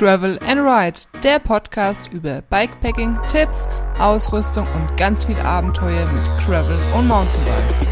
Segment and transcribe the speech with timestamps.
[0.00, 6.78] Travel and Ride, der Podcast über Bikepacking, Tipps, Ausrüstung und ganz viel Abenteuer mit Travel
[6.96, 7.86] und Mountainbikes.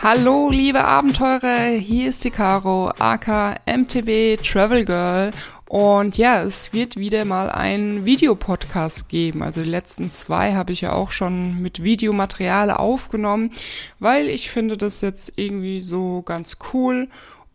[0.00, 5.32] Hallo liebe Abenteurer, hier ist die Caro, aka MTB Travel Girl
[5.66, 9.42] und ja, es wird wieder mal ein Videopodcast geben.
[9.42, 13.50] Also die letzten zwei habe ich ja auch schon mit Videomaterial aufgenommen,
[13.98, 17.08] weil ich finde das jetzt irgendwie so ganz cool.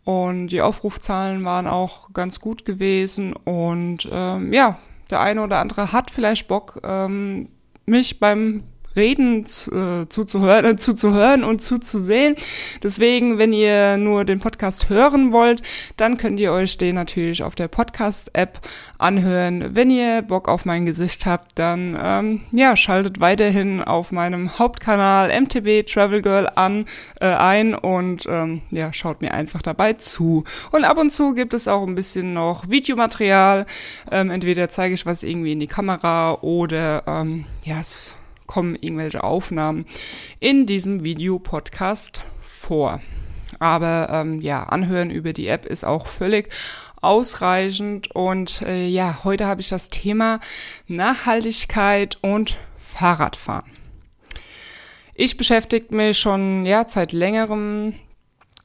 [0.04, 3.32] Und die Aufrufzahlen waren auch ganz gut gewesen.
[3.32, 4.78] Und ähm, ja,
[5.10, 7.48] der eine oder andere hat vielleicht Bock, ähm,
[7.86, 8.62] mich beim
[8.96, 12.36] Reden äh, zuzuhören, äh, zuzuhören und zuzusehen.
[12.82, 15.62] Deswegen, wenn ihr nur den Podcast hören wollt,
[15.96, 18.60] dann könnt ihr euch den natürlich auf der Podcast-App
[18.98, 19.74] anhören.
[19.74, 25.28] Wenn ihr Bock auf mein Gesicht habt, dann ähm, ja, schaltet weiterhin auf meinem Hauptkanal
[25.40, 26.86] MTB Travel Girl an
[27.20, 30.44] äh, ein und ähm, ja, schaut mir einfach dabei zu.
[30.72, 33.66] Und ab und zu gibt es auch ein bisschen noch Videomaterial.
[34.10, 38.14] Ähm, entweder zeige ich was irgendwie in die Kamera oder ähm, ja, es
[38.50, 39.86] kommen irgendwelche Aufnahmen
[40.40, 43.00] in diesem Videopodcast vor.
[43.60, 46.52] Aber ähm, ja, anhören über die App ist auch völlig
[47.00, 48.10] ausreichend.
[48.10, 50.40] Und äh, ja, heute habe ich das Thema
[50.88, 52.56] Nachhaltigkeit und
[52.92, 53.70] Fahrradfahren.
[55.14, 57.94] Ich beschäftige mich schon ja, seit längerem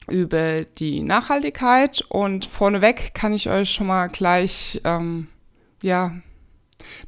[0.07, 5.27] über die Nachhaltigkeit und vorneweg kann ich euch schon mal gleich ähm,
[5.83, 6.11] ja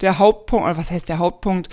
[0.01, 1.69] der Hauptpunkt, oder was heißt der Hauptpunkt,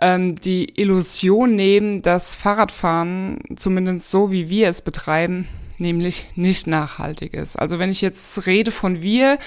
[0.00, 7.34] ähm, die Illusion nehmen, dass Fahrradfahren, zumindest so wie wir es betreiben, nämlich nicht nachhaltig
[7.34, 7.56] ist.
[7.56, 9.38] Also wenn ich jetzt rede von wir,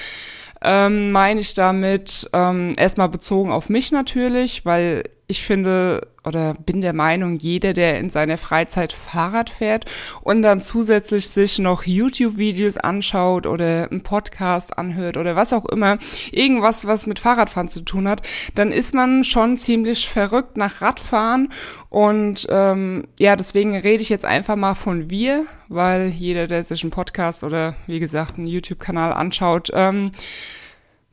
[0.61, 6.81] ähm, meine ich damit ähm, erstmal bezogen auf mich natürlich, weil ich finde oder bin
[6.81, 9.85] der Meinung, jeder, der in seiner Freizeit Fahrrad fährt
[10.21, 15.97] und dann zusätzlich sich noch YouTube-Videos anschaut oder einen Podcast anhört oder was auch immer,
[16.31, 18.21] irgendwas, was mit Fahrradfahren zu tun hat,
[18.53, 21.51] dann ist man schon ziemlich verrückt nach Radfahren.
[21.89, 26.83] Und ähm, ja, deswegen rede ich jetzt einfach mal von wir, weil jeder, der sich
[26.83, 30.11] einen Podcast oder wie gesagt einen YouTube-Kanal anschaut, ähm,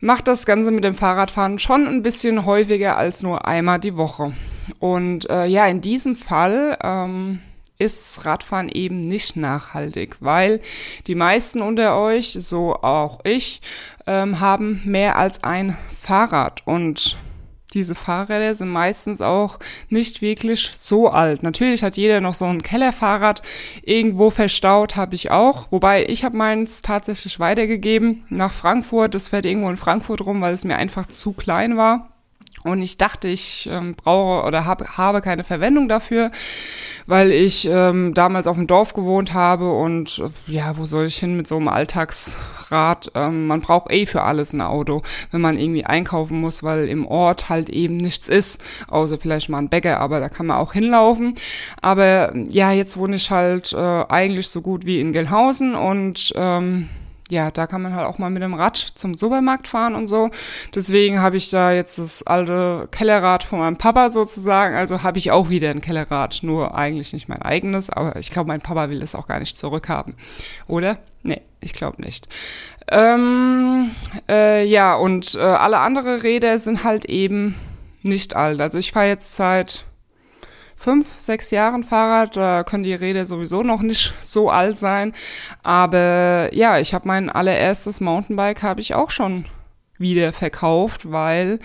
[0.00, 4.32] macht das Ganze mit dem Fahrradfahren schon ein bisschen häufiger als nur einmal die Woche.
[4.78, 7.40] Und äh, ja, in diesem Fall ähm,
[7.78, 10.60] ist Radfahren eben nicht nachhaltig, weil
[11.06, 13.60] die meisten unter euch, so auch ich,
[14.06, 17.16] ähm, haben mehr als ein Fahrrad und
[17.74, 19.58] diese Fahrräder sind meistens auch
[19.88, 21.42] nicht wirklich so alt.
[21.42, 23.42] Natürlich hat jeder noch so ein Kellerfahrrad
[23.82, 25.66] irgendwo verstaut, habe ich auch.
[25.70, 29.14] Wobei ich habe meins tatsächlich weitergegeben nach Frankfurt.
[29.14, 32.08] Das fährt irgendwo in Frankfurt rum, weil es mir einfach zu klein war.
[32.64, 36.32] Und ich dachte, ich ähm, brauche oder hab, habe keine Verwendung dafür,
[37.06, 41.18] weil ich ähm, damals auf dem Dorf gewohnt habe und äh, ja, wo soll ich
[41.18, 43.12] hin mit so einem Alltagsrad?
[43.14, 47.06] Ähm, man braucht eh für alles ein Auto, wenn man irgendwie einkaufen muss, weil im
[47.06, 50.72] Ort halt eben nichts ist, außer vielleicht mal ein Bäcker, aber da kann man auch
[50.72, 51.36] hinlaufen.
[51.80, 56.88] Aber ja, jetzt wohne ich halt äh, eigentlich so gut wie in Gelnhausen und ähm,
[57.30, 60.30] ja, da kann man halt auch mal mit dem Rad zum Supermarkt fahren und so.
[60.74, 64.74] Deswegen habe ich da jetzt das alte Kellerrad von meinem Papa sozusagen.
[64.74, 68.48] Also habe ich auch wieder ein Kellerrad, nur eigentlich nicht mein eigenes, aber ich glaube,
[68.48, 70.14] mein Papa will das auch gar nicht zurückhaben.
[70.66, 70.98] Oder?
[71.22, 72.28] Nee, ich glaube nicht.
[72.90, 73.90] Ähm,
[74.28, 77.56] äh, ja, und äh, alle andere Räder sind halt eben
[78.02, 78.60] nicht alt.
[78.60, 79.84] Also ich fahre jetzt seit
[80.78, 82.36] fünf, sechs Jahren Fahrrad.
[82.36, 85.12] Da können die Räder sowieso noch nicht so alt sein.
[85.62, 89.44] Aber ja, ich habe mein allererstes Mountainbike habe ich auch schon
[89.98, 91.58] wieder verkauft, weil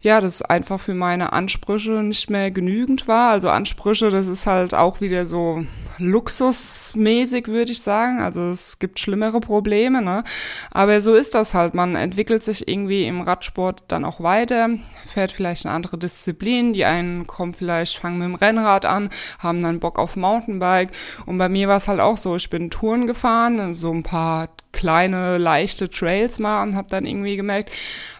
[0.00, 3.30] ja, das einfach für meine Ansprüche nicht mehr genügend war.
[3.30, 5.64] Also Ansprüche, das ist halt auch wieder so
[5.98, 8.20] luxusmäßig, würde ich sagen.
[8.20, 10.24] Also es gibt schlimmere Probleme, ne?
[10.70, 11.74] Aber so ist das halt.
[11.74, 14.70] Man entwickelt sich irgendwie im Radsport dann auch weiter,
[15.06, 16.72] fährt vielleicht eine andere Disziplin.
[16.72, 20.92] Die einen kommen vielleicht, fangen mit dem Rennrad an, haben dann Bock auf Mountainbike.
[21.26, 24.48] Und bei mir war es halt auch so, ich bin Touren gefahren, so ein paar
[24.74, 27.70] kleine, leichte Trails mal und habe dann irgendwie gemerkt,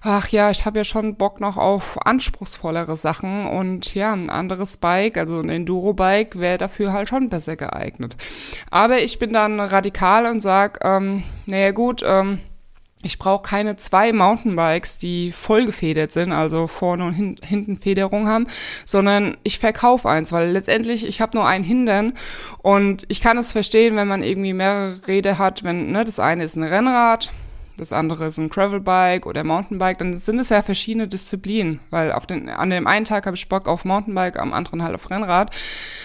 [0.03, 4.77] ach ja, ich habe ja schon Bock noch auf anspruchsvollere Sachen und ja, ein anderes
[4.77, 8.17] Bike, also ein Enduro-Bike, wäre dafür halt schon besser geeignet.
[8.71, 12.41] Aber ich bin dann radikal und sag, ähm, naja gut, ähm,
[13.05, 18.47] ich brauche keine zwei Mountainbikes, die vollgefedert sind, also vorne und hin hinten Federung haben,
[18.87, 22.15] sondern ich verkaufe eins, weil letztendlich ich habe nur ein Hindern
[22.63, 26.45] und ich kann es verstehen, wenn man irgendwie mehrere Räder hat, wenn ne, das eine
[26.45, 27.31] ist ein Rennrad,
[27.76, 32.26] das andere ist ein Gravelbike oder Mountainbike, dann sind es ja verschiedene Disziplinen, weil auf
[32.26, 35.55] den, an dem einen Tag habe ich Bock auf Mountainbike, am anderen halt auf Rennrad.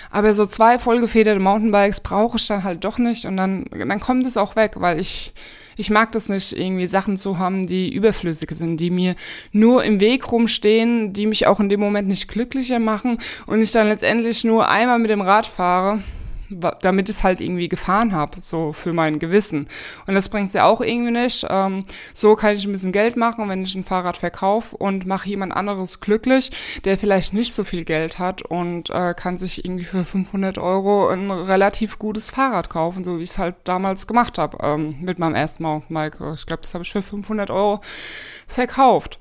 [0.10, 4.25] Aber so zwei vollgefederte Mountainbikes brauche ich dann halt doch nicht und dann, dann kommt
[4.25, 5.33] es auch weg, weil ich,
[5.77, 9.15] ich mag das nicht, irgendwie Sachen zu haben, die überflüssig sind, die mir
[9.51, 13.72] nur im Weg rumstehen, die mich auch in dem Moment nicht glücklicher machen und ich
[13.72, 16.04] dann letztendlich nur einmal mit dem Rad fahre
[16.50, 19.68] damit ich es halt irgendwie gefahren habe, so für mein Gewissen.
[20.07, 21.46] Und das bringt's ja auch irgendwie nicht.
[21.50, 25.30] Ähm, so kann ich ein bisschen Geld machen, wenn ich ein Fahrrad verkaufe und mache
[25.30, 26.51] jemand anderes glücklich,
[26.86, 31.07] der vielleicht nicht so viel Geld hat und äh, kann sich irgendwie für 500 Euro
[31.10, 35.19] ein relativ gutes Fahrrad kaufen, so wie ich es halt damals gemacht habe ähm, mit
[35.19, 36.18] meinem ersten Mountainbike.
[36.36, 37.81] Ich glaube, das habe ich für 500 Euro
[38.48, 39.19] verkauft.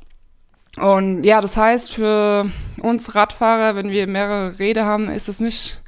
[0.76, 5.80] Und ja, das heißt, für uns Radfahrer, wenn wir mehrere Räder haben, ist es nicht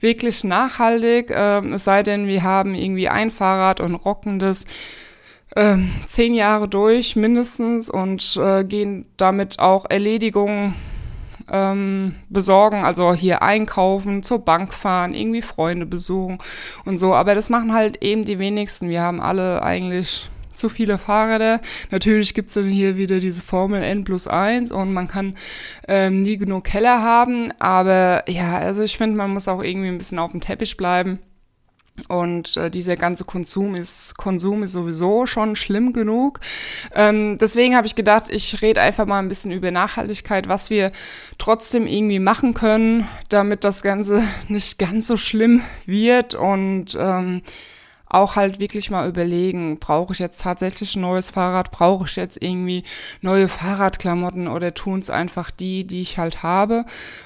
[0.00, 4.64] wirklich nachhaltig, äh, es sei denn, wir haben irgendwie ein Fahrrad und rocken das
[5.56, 5.76] äh,
[6.06, 10.74] zehn Jahre durch mindestens und äh, gehen damit auch Erledigungen
[11.50, 16.38] ähm, besorgen, also hier einkaufen, zur Bank fahren, irgendwie Freunde besuchen
[16.84, 17.14] und so.
[17.14, 18.88] Aber das machen halt eben die wenigsten.
[18.88, 21.60] Wir haben alle eigentlich zu viele Fahrräder.
[21.90, 25.36] Natürlich gibt's dann hier wieder diese Formel N plus 1 und man kann
[25.88, 27.52] ähm, nie genug Keller haben.
[27.58, 31.18] Aber ja, also ich finde, man muss auch irgendwie ein bisschen auf dem Teppich bleiben.
[32.08, 36.40] Und äh, dieser ganze Konsum ist, Konsum ist sowieso schon schlimm genug.
[36.94, 40.92] Ähm, deswegen habe ich gedacht, ich rede einfach mal ein bisschen über Nachhaltigkeit, was wir
[41.38, 46.34] trotzdem irgendwie machen können, damit das Ganze nicht ganz so schlimm wird.
[46.34, 47.42] Und ähm,
[48.10, 52.42] auch halt wirklich mal überlegen, brauche ich jetzt tatsächlich ein neues Fahrrad, brauche ich jetzt
[52.42, 52.82] irgendwie
[53.20, 56.84] neue Fahrradklamotten oder tun es einfach die, die ich halt habe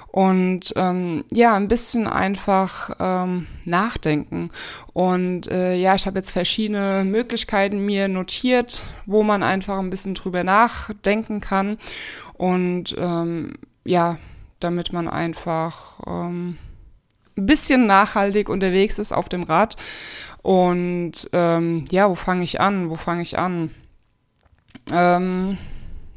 [0.09, 4.51] und ähm, ja, ein bisschen einfach ähm, nachdenken.
[4.93, 10.15] Und äh, ja, ich habe jetzt verschiedene Möglichkeiten mir notiert, wo man einfach ein bisschen
[10.15, 11.79] drüber nachdenken kann
[12.35, 13.55] und ähm,
[13.85, 14.19] ja,
[14.61, 16.59] damit man einfach ähm,
[17.37, 19.77] ein bisschen nachhaltig unterwegs ist auf dem Rad.
[20.43, 22.91] Und ähm, ja, wo fange ich an?
[22.91, 23.71] Wo fange ich an?
[24.91, 25.59] Ähm,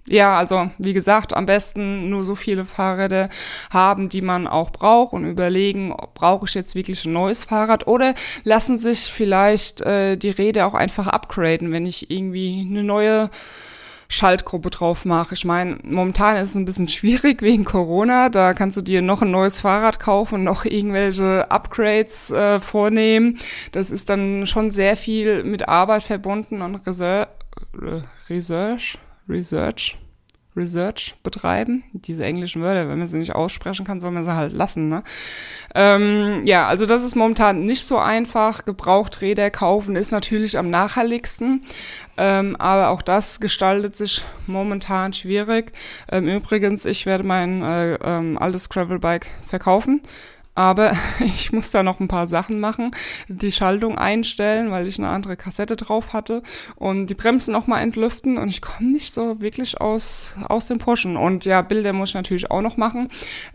[0.09, 3.29] ja, also wie gesagt, am besten nur so viele Fahrräder
[3.71, 8.15] haben, die man auch braucht und überlegen, brauche ich jetzt wirklich ein neues Fahrrad oder
[8.43, 13.29] lassen sich vielleicht äh, die Räder auch einfach upgraden, wenn ich irgendwie eine neue
[14.09, 15.33] Schaltgruppe drauf mache.
[15.33, 18.29] Ich meine, momentan ist es ein bisschen schwierig wegen Corona.
[18.29, 23.39] Da kannst du dir noch ein neues Fahrrad kaufen und noch irgendwelche Upgrades äh, vornehmen.
[23.71, 27.27] Das ist dann schon sehr viel mit Arbeit verbunden und Research,
[28.29, 29.97] Research, Research
[30.57, 31.83] Research betreiben.
[31.93, 34.89] Diese englischen Wörter, wenn man sie nicht aussprechen kann, soll man sie halt lassen.
[34.89, 35.03] Ne?
[35.75, 38.65] Ähm, ja, also das ist momentan nicht so einfach.
[38.65, 41.61] Gebrauchträder kaufen ist natürlich am nachhaltigsten,
[42.17, 45.71] ähm, aber auch das gestaltet sich momentan schwierig.
[46.11, 50.01] Ähm, übrigens, ich werde mein äh, ähm, altes Gravelbike verkaufen
[50.57, 52.89] aber ich muss da noch ein paar Sachen machen,
[53.27, 56.41] die Schaltung einstellen, weil ich eine andere Kassette drauf hatte.
[56.75, 58.39] Und die Bremsen noch mal entlüften.
[58.39, 61.15] Und ich komme nicht so wirklich aus, aus dem Pushen.
[61.15, 63.09] Und ja, Bilder muss ich natürlich auch noch machen,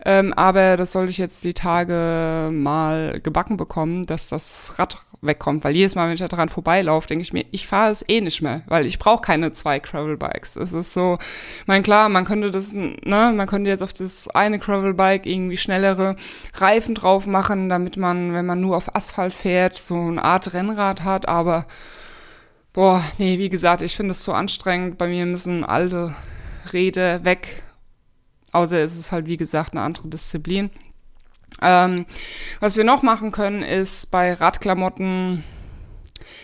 [0.05, 5.63] ähm, aber das soll ich jetzt die Tage mal gebacken bekommen, dass das Rad wegkommt,
[5.63, 8.21] weil jedes Mal, wenn ich da dran vorbeilaufe, denke ich mir, ich fahre es eh
[8.21, 10.55] nicht mehr, weil ich brauche keine zwei Gravel-Bikes.
[10.57, 11.17] Es ist so,
[11.65, 16.15] mein klar, man könnte das, ne, man könnte jetzt auf das eine Gravel-Bike irgendwie schnellere
[16.55, 21.03] Reifen drauf machen, damit man, wenn man nur auf Asphalt fährt, so eine Art Rennrad
[21.03, 21.65] hat, aber
[22.73, 24.97] boah, nee, wie gesagt, ich finde es so anstrengend.
[24.97, 26.15] Bei mir müssen alte
[26.73, 27.63] Räder weg.
[28.51, 30.69] Außer es ist halt, wie gesagt, eine andere Disziplin.
[31.61, 32.05] Ähm,
[32.59, 35.43] was wir noch machen können, ist bei Radklamotten,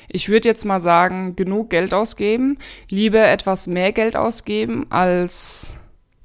[0.07, 2.57] ich würde jetzt mal sagen, genug Geld ausgeben.
[2.89, 5.75] Lieber etwas mehr Geld ausgeben als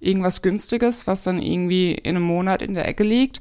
[0.00, 3.40] irgendwas Günstiges, was dann irgendwie in einem Monat in der Ecke liegt.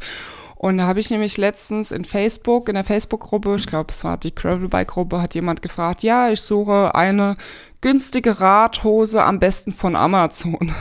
[0.64, 4.16] Und da habe ich nämlich letztens in Facebook, in der Facebook-Gruppe, ich glaube, es war
[4.16, 7.36] die Gravelbike-Gruppe, hat jemand gefragt, ja, ich suche eine
[7.82, 10.72] günstige Radhose, am besten von Amazon.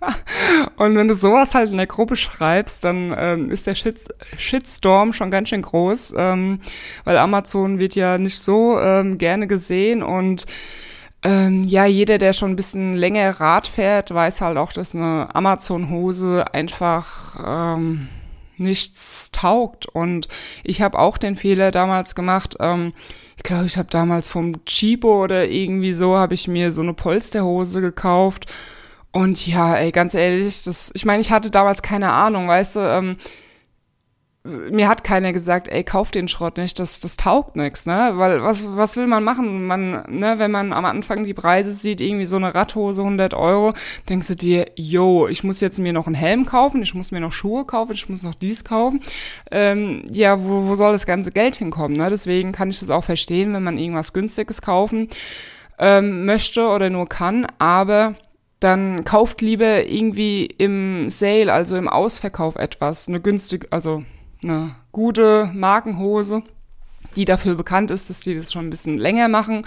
[0.76, 3.98] Und wenn du sowas halt in der Gruppe schreibst, dann ähm, ist der Shit
[4.38, 6.60] Shitstorm schon ganz schön groß, ähm,
[7.02, 10.46] weil Amazon wird ja nicht so ähm, gerne gesehen und
[11.24, 15.34] ähm, ja, jeder, der schon ein bisschen länger Rad fährt, weiß halt auch, dass eine
[15.34, 18.06] Amazon-Hose einfach ähm,
[18.56, 19.86] nichts taugt.
[19.86, 20.28] Und
[20.62, 22.56] ich habe auch den Fehler damals gemacht.
[22.60, 22.92] Ähm,
[23.36, 26.94] ich glaube, ich habe damals vom Chibo oder irgendwie so, habe ich mir so eine
[26.94, 28.46] Polsterhose gekauft
[29.14, 32.80] und ja, ey, ganz ehrlich, das, ich meine, ich hatte damals keine Ahnung, weißt du,
[32.80, 33.16] ähm,
[34.46, 38.12] mir hat keiner gesagt, ey, kauf den Schrott nicht, das, das taugt nix, ne?
[38.16, 39.66] Weil was, was will man machen?
[39.66, 43.72] Man, ne, wenn man am Anfang die Preise sieht, irgendwie so eine Radhose 100 Euro,
[44.10, 47.20] denkst du dir, yo, ich muss jetzt mir noch einen Helm kaufen, ich muss mir
[47.20, 49.00] noch Schuhe kaufen, ich muss noch dies kaufen.
[49.50, 52.10] Ähm, ja, wo, wo soll das ganze Geld hinkommen, ne?
[52.10, 55.08] Deswegen kann ich das auch verstehen, wenn man irgendwas Günstiges kaufen
[55.78, 58.14] ähm, möchte oder nur kann, aber
[58.60, 64.04] dann kauft lieber irgendwie im Sale, also im Ausverkauf etwas, eine günstige, also
[64.44, 66.42] eine gute Markenhose,
[67.16, 69.66] die dafür bekannt ist, dass die das schon ein bisschen länger machen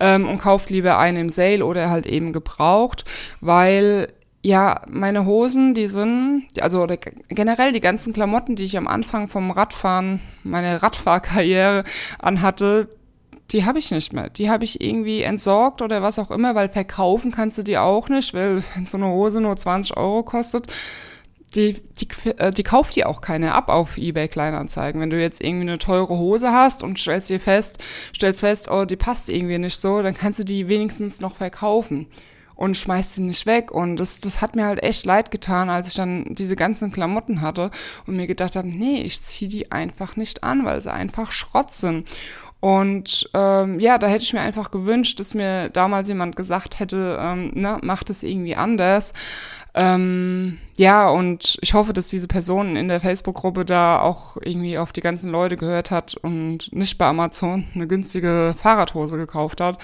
[0.00, 3.04] ähm, und kauft lieber eine im Sale oder halt eben gebraucht,
[3.40, 6.86] weil ja, meine Hosen, die sind, also
[7.30, 11.82] generell die ganzen Klamotten, die ich am Anfang vom Radfahren, meine Radfahrkarriere
[12.18, 12.90] anhatte,
[13.52, 14.28] die habe ich nicht mehr.
[14.28, 18.10] Die habe ich irgendwie entsorgt oder was auch immer, weil verkaufen kannst du die auch
[18.10, 20.66] nicht, weil wenn so eine Hose nur 20 Euro kostet,
[21.54, 22.08] die, die,
[22.38, 25.00] äh, die kauft die auch keine ab auf eBay Kleinanzeigen.
[25.00, 27.78] Wenn du jetzt irgendwie eine teure Hose hast und stellst dir fest,
[28.14, 32.06] stellst fest, oh, die passt irgendwie nicht so, dann kannst du die wenigstens noch verkaufen
[32.56, 33.70] und schmeißt sie nicht weg.
[33.70, 37.40] Und das, das hat mir halt echt leid getan, als ich dann diese ganzen Klamotten
[37.40, 37.70] hatte
[38.06, 41.72] und mir gedacht habe, nee, ich zieh die einfach nicht an, weil sie einfach Schrott
[41.72, 42.08] sind.
[42.60, 47.18] Und ähm, ja, da hätte ich mir einfach gewünscht, dass mir damals jemand gesagt hätte,
[47.20, 49.12] ähm, na, mach das irgendwie anders.
[49.74, 54.92] Ähm, ja, und ich hoffe, dass diese Person in der Facebook-Gruppe da auch irgendwie auf
[54.92, 59.78] die ganzen Leute gehört hat und nicht bei Amazon eine günstige Fahrradhose gekauft hat.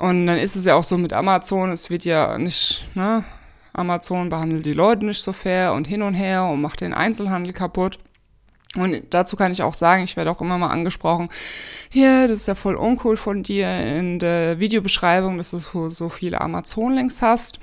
[0.00, 3.24] Und dann ist es ja auch so mit Amazon, es wird ja nicht, ne,
[3.72, 7.52] Amazon behandelt die Leute nicht so fair und hin und her und macht den Einzelhandel
[7.52, 7.98] kaputt.
[8.76, 11.28] Und dazu kann ich auch sagen, ich werde auch immer mal angesprochen,
[11.88, 16.08] hier, das ist ja voll uncool von dir in der Videobeschreibung, dass du so, so
[16.08, 17.58] viele Amazon-Links hast.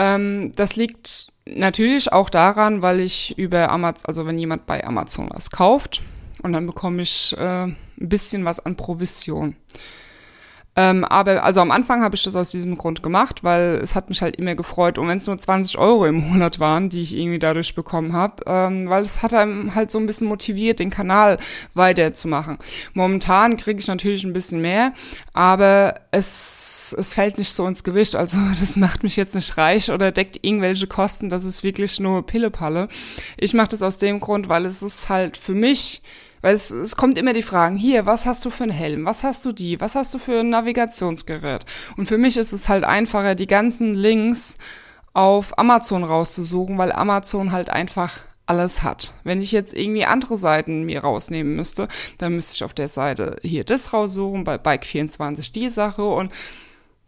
[0.00, 5.28] Ähm, das liegt natürlich auch daran, weil ich über Amazon, also wenn jemand bei Amazon
[5.30, 6.00] was kauft
[6.42, 9.56] und dann bekomme ich äh, ein bisschen was an Provision.
[10.76, 14.08] Ähm, aber also am Anfang habe ich das aus diesem Grund gemacht, weil es hat
[14.08, 14.98] mich halt immer gefreut.
[14.98, 18.44] Und wenn es nur 20 Euro im Monat waren, die ich irgendwie dadurch bekommen habe,
[18.46, 21.38] ähm, weil es hat einem halt so ein bisschen motiviert, den Kanal
[21.74, 22.58] weiterzumachen.
[22.94, 24.92] Momentan kriege ich natürlich ein bisschen mehr,
[25.32, 28.14] aber es, es fällt nicht so ins Gewicht.
[28.14, 31.30] Also das macht mich jetzt nicht reich oder deckt irgendwelche Kosten.
[31.30, 32.88] Das ist wirklich nur Pillepalle.
[33.36, 36.00] Ich mache das aus dem Grund, weil es ist halt für mich
[36.40, 39.04] weil es, es kommt immer die Fragen, hier, was hast du für einen Helm?
[39.04, 39.80] Was hast du die?
[39.80, 41.64] Was hast du für ein Navigationsgerät?
[41.96, 44.58] Und für mich ist es halt einfacher, die ganzen Links
[45.12, 49.12] auf Amazon rauszusuchen, weil Amazon halt einfach alles hat.
[49.22, 51.86] Wenn ich jetzt irgendwie andere Seiten mir rausnehmen müsste,
[52.18, 56.32] dann müsste ich auf der Seite hier das raussuchen, bei Bike24 die Sache und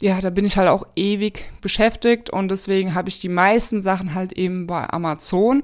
[0.01, 4.15] ja, da bin ich halt auch ewig beschäftigt und deswegen habe ich die meisten Sachen
[4.15, 5.62] halt eben bei Amazon.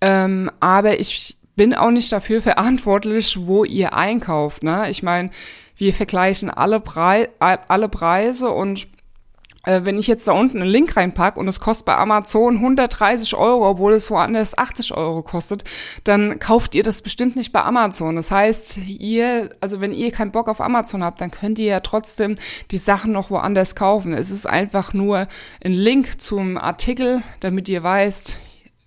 [0.00, 4.62] Ähm, aber ich bin auch nicht dafür verantwortlich, wo ihr einkauft.
[4.62, 4.88] Ne?
[4.90, 5.30] Ich meine,
[5.76, 8.86] wir vergleichen alle, Prei alle Preise und
[9.66, 13.34] äh, wenn ich jetzt da unten einen Link reinpack und es kostet bei Amazon 130
[13.34, 15.64] Euro, obwohl es woanders 80 Euro kostet,
[16.04, 18.16] dann kauft ihr das bestimmt nicht bei Amazon.
[18.16, 21.80] Das heißt, ihr, also wenn ihr keinen Bock auf Amazon habt, dann könnt ihr ja
[21.80, 22.36] trotzdem
[22.70, 24.14] die Sachen noch woanders kaufen.
[24.14, 25.26] Es ist einfach nur
[25.62, 28.38] ein Link zum Artikel, damit ihr weißt,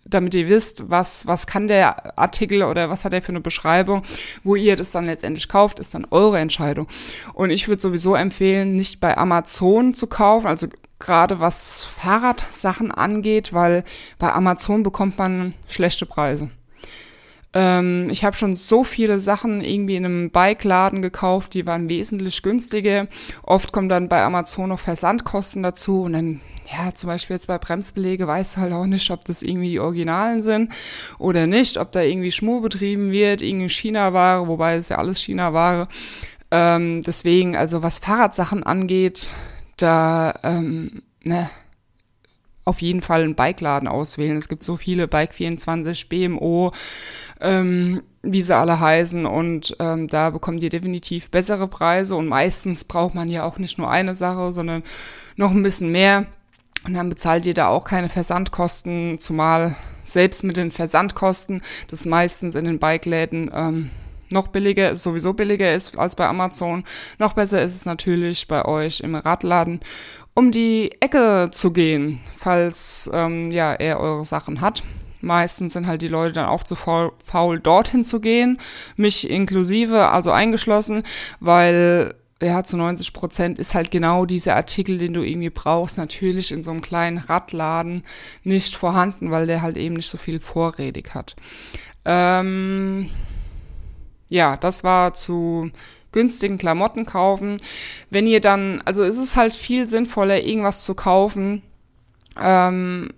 [0.10, 4.04] damit ihr wisst, was, was kann der Artikel oder was hat er für eine Beschreibung,
[4.44, 6.88] wo ihr das dann letztendlich kauft, ist dann eure Entscheidung.
[7.34, 10.68] Und ich würde sowieso empfehlen, nicht bei Amazon zu kaufen, also
[11.00, 13.84] gerade was Fahrradsachen angeht, weil
[14.18, 16.52] bei Amazon bekommt man schlechte Preise.
[17.54, 22.44] Ähm, ich habe schon so viele Sachen irgendwie in einem Bike-Laden gekauft, die waren wesentlich
[22.44, 23.08] günstiger.
[23.44, 27.58] Oft kommen dann bei Amazon noch Versandkosten dazu und dann ja, zum Beispiel jetzt bei
[27.58, 30.72] Bremsbelege weiß halt auch nicht, ob das irgendwie die Originalen sind
[31.18, 35.88] oder nicht, ob da irgendwie Schmur betrieben wird, irgendwie China-Ware, wobei es ja alles China-Ware.
[36.52, 39.32] Ähm, deswegen, also was Fahrradsachen angeht,
[39.78, 41.50] da, ähm, ne,
[42.66, 44.38] auf jeden Fall einen Bikeladen auswählen.
[44.38, 46.72] Es gibt so viele Bike24, BMO,
[47.40, 52.84] ähm, wie sie alle heißen und ähm, da bekommt ihr definitiv bessere Preise und meistens
[52.84, 54.84] braucht man ja auch nicht nur eine Sache, sondern
[55.36, 56.28] noch ein bisschen mehr.
[56.86, 62.56] Und dann bezahlt ihr da auch keine Versandkosten, zumal selbst mit den Versandkosten, das meistens
[62.56, 63.90] in den Bikeläden ähm,
[64.32, 66.84] noch billiger, sowieso billiger ist als bei Amazon.
[67.18, 69.82] Noch besser ist es natürlich bei euch im Radladen,
[70.34, 74.84] um die Ecke zu gehen, falls ähm, ja er eure Sachen hat.
[75.22, 78.58] Meistens sind halt die Leute dann auch zu faul, faul dorthin zu gehen,
[78.96, 81.04] mich inklusive, also eingeschlossen,
[81.42, 86.52] weil ja, zu 90 Prozent ist halt genau dieser Artikel, den du irgendwie brauchst, natürlich
[86.52, 88.04] in so einem kleinen Radladen
[88.44, 91.36] nicht vorhanden, weil der halt eben nicht so viel vorrätig hat.
[92.06, 93.10] Ähm,
[94.30, 95.72] ja, das war zu
[96.12, 97.58] günstigen Klamotten kaufen.
[98.10, 101.62] Wenn ihr dann, also ist es halt viel sinnvoller, irgendwas zu kaufen,
[102.40, 103.10] ähm,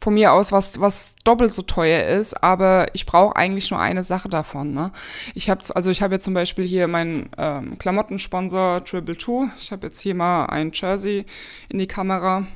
[0.00, 4.02] von mir aus, was, was doppelt so teuer ist, aber ich brauche eigentlich nur eine
[4.02, 4.72] Sache davon.
[4.72, 4.92] Ne?
[5.34, 9.48] Ich habe also ich habe jetzt zum Beispiel hier meinen ähm, Klamottensponsor Triple Two.
[9.58, 11.26] Ich habe jetzt hier mal ein Jersey
[11.68, 12.46] in die Kamera.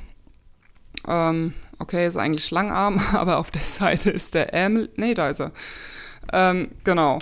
[1.07, 4.89] Ähm, okay, ist eigentlich Langarm, aber auf der Seite ist der Ärmel.
[4.95, 5.51] Nee, da ist er.
[6.33, 7.19] Ähm, genau.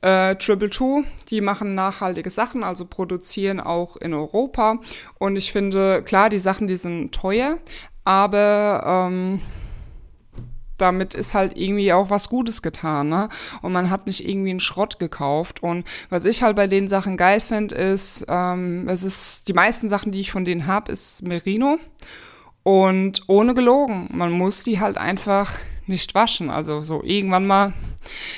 [0.00, 4.78] Äh, Triple Two, die machen nachhaltige Sachen, also produzieren auch in Europa.
[5.18, 7.58] Und ich finde, klar, die Sachen, die sind teuer,
[8.04, 9.40] aber ähm,
[10.78, 13.28] damit ist halt irgendwie auch was Gutes getan, ne?
[13.62, 15.62] Und man hat nicht irgendwie einen Schrott gekauft.
[15.62, 19.88] Und was ich halt bei den Sachen geil finde, ist, ähm, es ist, die meisten
[19.88, 21.78] Sachen, die ich von denen habe, ist Merino.
[22.62, 25.52] Und ohne gelogen, man muss die halt einfach
[25.86, 26.50] nicht waschen.
[26.50, 27.72] Also so irgendwann mal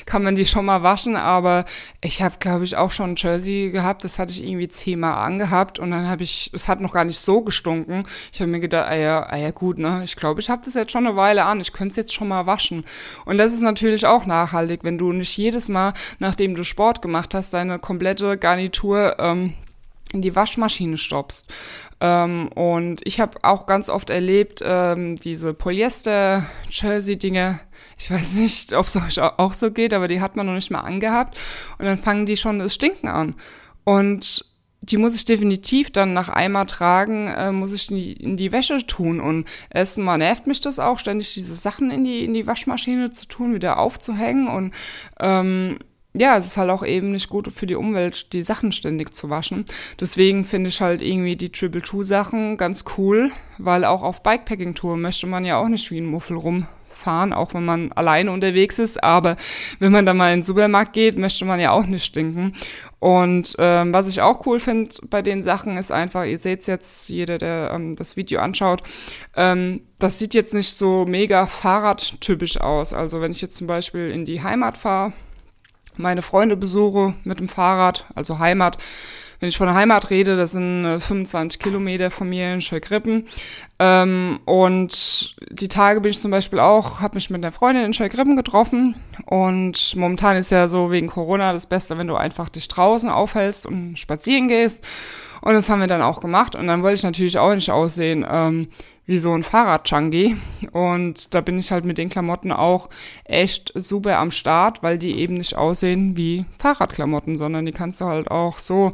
[0.07, 1.65] kann man die schon mal waschen, aber
[2.01, 5.79] ich habe, glaube ich, auch schon ein Jersey gehabt, das hatte ich irgendwie zehnmal angehabt
[5.79, 8.05] und dann habe ich, es hat noch gar nicht so gestunken.
[8.33, 10.75] Ich habe mir gedacht, ah ja, ah ja gut, ne, ich glaube, ich habe das
[10.75, 12.85] jetzt schon eine Weile an, ich könnte es jetzt schon mal waschen.
[13.25, 17.35] Und das ist natürlich auch nachhaltig, wenn du nicht jedes Mal, nachdem du Sport gemacht
[17.35, 19.55] hast, deine komplette Garnitur ähm,
[20.13, 21.49] in die Waschmaschine stoppst.
[22.01, 27.61] Ähm, und ich habe auch ganz oft erlebt, ähm, diese Polyester-Jersey-Dinge,
[27.99, 30.71] ich weiß nicht, ob es euch auch so geht, aber die hat man noch nicht
[30.71, 31.39] mal angehabt.
[31.79, 33.35] Und dann fangen die schon das Stinken an.
[33.85, 34.45] Und
[34.81, 38.53] die muss ich definitiv dann nach einmal tragen, äh, muss ich in die, in die
[38.53, 39.21] Wäsche tun.
[39.21, 43.11] Und erstens mal nervt mich das auch, ständig diese Sachen in die, in die Waschmaschine
[43.11, 44.49] zu tun, wieder aufzuhängen.
[44.49, 44.75] Und
[45.21, 45.79] ähm,
[46.15, 49.29] ja, es ist halt auch eben nicht gut für die Umwelt, die Sachen ständig zu
[49.29, 49.67] waschen.
[50.01, 54.97] Deswegen finde ich halt irgendwie die Triple Two Sachen ganz cool, weil auch auf Bikepacking-Tour
[54.97, 59.05] möchte man ja auch nicht wie ein Muffel rumfahren, auch wenn man alleine unterwegs ist.
[59.05, 59.37] Aber
[59.81, 62.55] wenn man dann mal in den Supermarkt geht, möchte man ja auch nicht stinken.
[63.01, 67.11] Und ähm, was ich auch cool finde bei den Sachen ist einfach, ihr seht jetzt,
[67.11, 68.83] jeder, der ähm, das Video anschaut,
[69.37, 72.95] ähm, das sieht jetzt nicht so mega fahrradtypisch aus.
[72.95, 75.13] Also wenn ich jetzt zum Beispiel in die Heimat fahre,
[75.99, 78.79] meine Freunde besuche mit dem Fahrrad, also Heimat.
[79.41, 83.29] Wenn ich von der Heimat rede, das sind 25 äh, Kilometer von mir in Scheukrippen.
[83.79, 87.93] Ähm, und die Tage bin ich zum Beispiel auch, habe mich mit einer Freundin in
[87.93, 88.97] Scheukrippen getroffen.
[89.27, 93.65] Und momentan ist ja so wegen Corona das Beste, wenn du einfach dich draußen aufhältst
[93.65, 94.85] und spazieren gehst.
[95.49, 96.57] Und das haben wir dann auch gemacht.
[96.57, 98.69] Und dann wollte ich natürlich auch nicht aussehen ähm,
[99.07, 100.37] wie so ein Fahrrad-Chungy.
[100.73, 102.91] Und da bin ich halt mit den Klamotten auch
[103.25, 108.05] echt super am Start, weil die eben nicht aussehen wie Fahrradklamotten, sondern die kannst du
[108.05, 108.93] halt auch so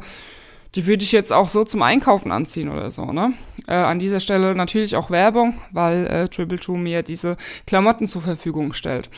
[0.75, 3.33] die würde ich jetzt auch so zum Einkaufen anziehen oder so, ne?
[3.67, 8.21] Äh, an dieser Stelle natürlich auch Werbung, weil äh, Triple Two mir diese Klamotten zur
[8.21, 9.09] Verfügung stellt.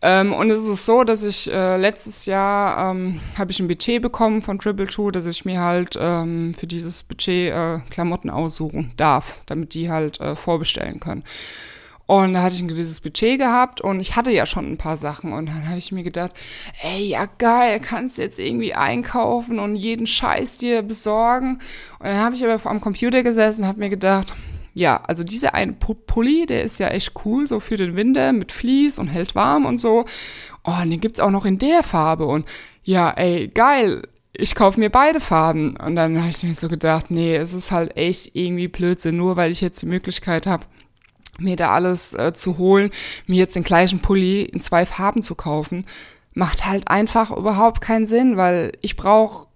[0.00, 4.00] Ähm, und es ist so, dass ich äh, letztes Jahr ähm, habe ich ein Budget
[4.00, 8.92] bekommen von Triple Two, dass ich mir halt ähm, für dieses Budget äh, Klamotten aussuchen
[8.96, 11.24] darf, damit die halt äh, vorbestellen können.
[12.10, 14.96] Und da hatte ich ein gewisses Budget gehabt und ich hatte ja schon ein paar
[14.96, 15.32] Sachen.
[15.32, 16.32] Und dann habe ich mir gedacht,
[16.82, 21.60] ey, ja geil, kannst jetzt irgendwie einkaufen und jeden Scheiß dir besorgen.
[22.00, 24.34] Und dann habe ich aber am Computer gesessen und habe mir gedacht,
[24.74, 28.50] ja, also dieser eine Pulli, der ist ja echt cool, so für den Winter mit
[28.50, 30.04] Vlies und hält warm und so.
[30.64, 32.26] Oh, und den gibt's auch noch in der Farbe.
[32.26, 32.44] Und
[32.82, 35.76] ja, ey, geil, ich kaufe mir beide Farben.
[35.76, 39.36] Und dann habe ich mir so gedacht, nee, es ist halt echt irgendwie Blödsinn, nur
[39.36, 40.66] weil ich jetzt die Möglichkeit habe,
[41.40, 42.90] mir da alles äh, zu holen,
[43.26, 45.86] mir jetzt den gleichen Pulli in zwei Farben zu kaufen,
[46.32, 49.48] macht halt einfach überhaupt keinen Sinn, weil ich brauche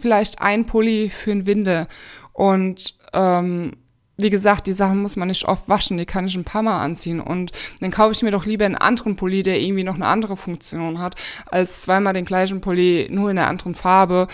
[0.00, 1.86] vielleicht einen Pulli für einen Winde.
[2.32, 3.72] Und ähm,
[4.16, 6.80] wie gesagt, die Sachen muss man nicht oft waschen, die kann ich ein paar Mal
[6.80, 7.50] anziehen und
[7.80, 11.00] dann kaufe ich mir doch lieber einen anderen Pulli, der irgendwie noch eine andere Funktion
[11.00, 14.28] hat, als zweimal den gleichen Pulli nur in einer anderen Farbe.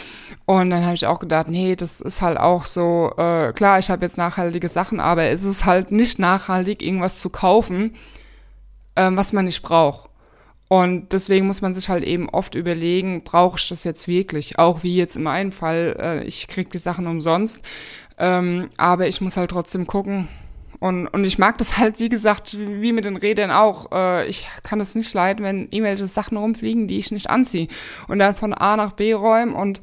[0.44, 3.88] Und dann habe ich auch gedacht, nee, das ist halt auch so, äh, klar, ich
[3.88, 7.94] habe jetzt nachhaltige Sachen, aber es ist halt nicht nachhaltig, irgendwas zu kaufen,
[8.96, 10.10] ähm, was man nicht braucht.
[10.72, 14.60] Und deswegen muss man sich halt eben oft überlegen, brauche ich das jetzt wirklich?
[14.60, 17.60] Auch wie jetzt in meinem Fall, äh, ich krieg die Sachen umsonst,
[18.20, 20.28] ähm, aber ich muss halt trotzdem gucken.
[20.78, 23.90] Und, und ich mag das halt, wie gesagt, wie mit den Rädern auch.
[23.92, 27.68] Äh, ich kann es nicht leiden, wenn irgendwelche Sachen rumfliegen, die ich nicht anziehe.
[28.08, 29.80] Und dann von A nach B räumen und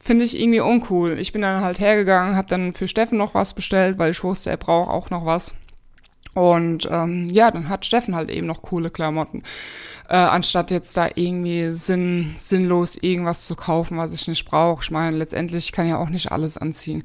[0.00, 1.18] finde ich irgendwie uncool.
[1.18, 4.50] Ich bin dann halt hergegangen, habe dann für Steffen noch was bestellt, weil ich wusste,
[4.50, 5.54] er braucht auch noch was.
[6.34, 9.42] Und ähm, ja, dann hat Steffen halt eben noch coole Klamotten,
[10.08, 14.84] äh, anstatt jetzt da irgendwie sinn, sinnlos irgendwas zu kaufen, was ich nicht brauche.
[14.84, 17.02] Ich meine, letztendlich kann ja auch nicht alles anziehen.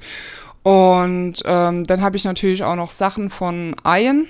[0.63, 4.27] Und ähm, dann habe ich natürlich auch noch Sachen von Ian.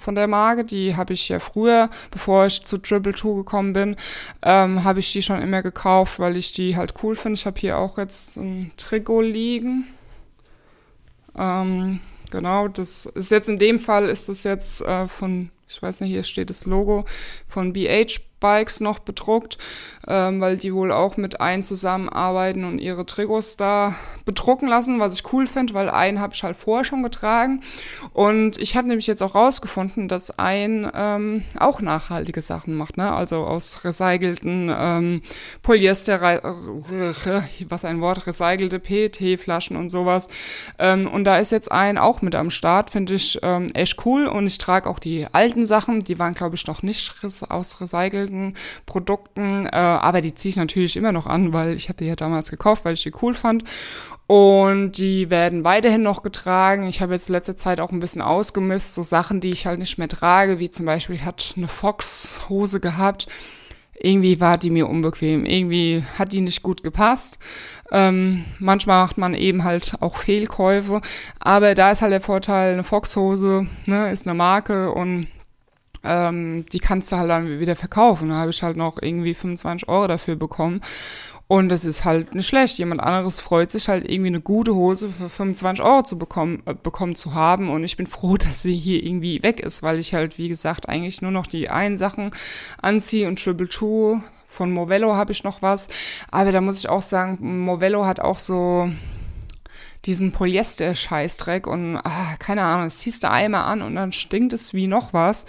[0.00, 0.64] von der Marke.
[0.64, 3.96] Die habe ich ja früher, bevor ich zu Triple Two gekommen bin,
[4.42, 7.34] ähm, habe ich die schon immer gekauft, weil ich die halt cool finde.
[7.38, 9.86] Ich habe hier auch jetzt ein Trikot liegen.
[11.36, 16.00] Ähm, genau, das ist jetzt in dem Fall ist das jetzt äh, von, ich weiß
[16.00, 17.04] nicht, hier steht das Logo
[17.46, 19.58] von BH Bikes noch bedruckt,
[20.06, 25.14] ähm, weil die wohl auch mit ein zusammenarbeiten und ihre Trikots da bedrucken lassen, was
[25.14, 27.62] ich cool finde, weil einen habe ich halt vorher schon getragen.
[28.12, 33.12] Und ich habe nämlich jetzt auch rausgefunden, dass ein ähm, auch nachhaltige Sachen macht, ne?
[33.12, 35.22] Also aus recycelten ähm,
[35.62, 40.28] Polyester, was ein Wort, recycelte PET-Flaschen und sowas.
[40.78, 44.26] Ähm, und da ist jetzt ein auch mit am Start, finde ich ähm, echt cool.
[44.26, 47.14] Und ich trage auch die alten Sachen, die waren, glaube ich, noch nicht
[47.48, 48.54] aus recycelt hergestellten
[48.86, 52.16] Produkten, äh, aber die ziehe ich natürlich immer noch an, weil ich habe die ja
[52.16, 53.64] damals gekauft, weil ich die cool fand.
[54.26, 56.86] Und die werden weiterhin noch getragen.
[56.86, 59.98] Ich habe jetzt letzte Zeit auch ein bisschen ausgemisst, so Sachen, die ich halt nicht
[59.98, 63.28] mehr trage, wie zum Beispiel, ich hatte eine Fox-Hose gehabt
[64.00, 67.40] irgendwie war die mir unbequem, irgendwie hat die nicht gut gepasst.
[67.90, 71.00] Ähm, manchmal macht man eben halt auch Fehlkäufe,
[71.40, 75.26] aber da ist halt der Vorteil, eine Foxhose ne, ist eine Marke und
[76.04, 78.28] ähm, die kannst du halt dann wieder verkaufen.
[78.28, 80.80] Da habe ich halt noch irgendwie 25 Euro dafür bekommen.
[81.48, 82.76] Und das ist halt nicht schlecht.
[82.76, 86.74] Jemand anderes freut sich halt irgendwie eine gute Hose für 25 Euro zu bekommen, äh,
[86.74, 87.70] bekommen zu haben.
[87.70, 90.88] Und ich bin froh, dass sie hier irgendwie weg ist, weil ich halt, wie gesagt,
[90.88, 92.32] eigentlich nur noch die einen Sachen
[92.82, 95.88] anziehe und Triple Two von Movello habe ich noch was.
[96.30, 98.90] Aber da muss ich auch sagen, Movello hat auch so
[100.04, 104.74] diesen Polyester-Scheißdreck und ah, keine Ahnung, es ziehst du einmal an und dann stinkt es
[104.74, 105.46] wie noch was.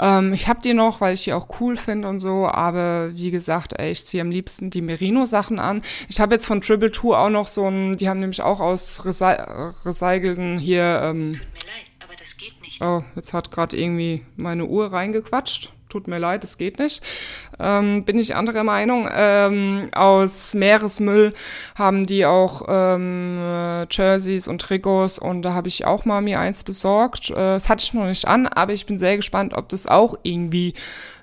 [0.00, 3.30] Ähm, ich habe die noch, weil ich die auch cool finde und so, aber wie
[3.30, 5.82] gesagt, ey, ich ziehe am liebsten die Merino-Sachen an.
[6.08, 9.04] Ich habe jetzt von Triple Two auch noch so ein, die haben nämlich auch aus
[9.04, 9.36] recy
[9.84, 11.00] recycelten hier.
[11.02, 12.82] Ähm, Tut mir leid, aber das geht nicht.
[12.82, 17.02] Oh, jetzt hat gerade irgendwie meine Uhr reingequatscht tut mir leid, es geht nicht.
[17.58, 19.08] Ähm, bin ich anderer Meinung.
[19.12, 21.34] Ähm, aus Meeresmüll
[21.76, 26.40] haben die auch ähm, äh, Jerseys und Trikots und da habe ich auch mal mir
[26.40, 27.30] eins besorgt.
[27.30, 30.14] Äh, das hatte ich noch nicht an, aber ich bin sehr gespannt, ob das auch
[30.22, 30.74] irgendwie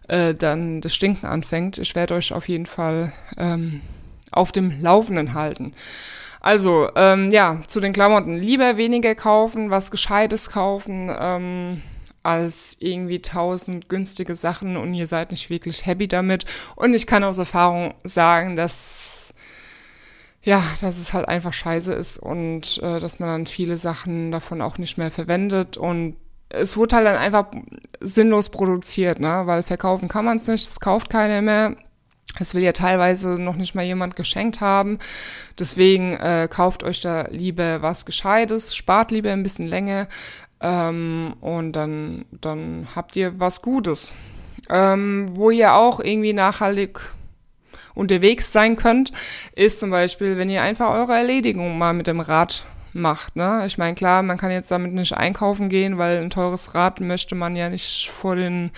[0.07, 1.77] äh, dann das Stinken anfängt.
[1.77, 3.81] Ich werde euch auf jeden Fall ähm,
[4.31, 5.73] auf dem Laufenden halten.
[6.39, 8.37] Also, ähm, ja, zu den Klamotten.
[8.37, 11.13] Lieber weniger kaufen, was Gescheites kaufen.
[11.19, 11.81] Ähm,
[12.27, 16.45] als irgendwie tausend günstige Sachen und ihr seid nicht wirklich happy damit.
[16.75, 19.33] Und ich kann aus Erfahrung sagen, dass
[20.43, 24.61] ja, dass es halt einfach scheiße ist und äh, dass man dann viele Sachen davon
[24.61, 26.15] auch nicht mehr verwendet und
[26.49, 27.47] es wurde halt dann einfach
[27.99, 29.43] sinnlos produziert, ne?
[29.45, 31.75] Weil verkaufen kann man es nicht, es kauft keiner mehr.
[32.39, 34.99] Es will ja teilweise noch nicht mal jemand geschenkt haben.
[35.57, 40.07] Deswegen äh, kauft euch da lieber was Gescheites, spart lieber ein bisschen länger,
[40.61, 44.11] ähm, und dann, dann habt ihr was Gutes.
[44.69, 46.99] Ähm, wo ihr auch irgendwie nachhaltig
[47.93, 49.13] unterwegs sein könnt,
[49.55, 53.35] ist zum Beispiel, wenn ihr einfach eure Erledigung mal mit dem Rad macht.
[53.35, 53.63] Ne?
[53.65, 57.35] Ich meine, klar, man kann jetzt damit nicht einkaufen gehen, weil ein teures Rad möchte
[57.35, 58.71] man ja nicht vor den,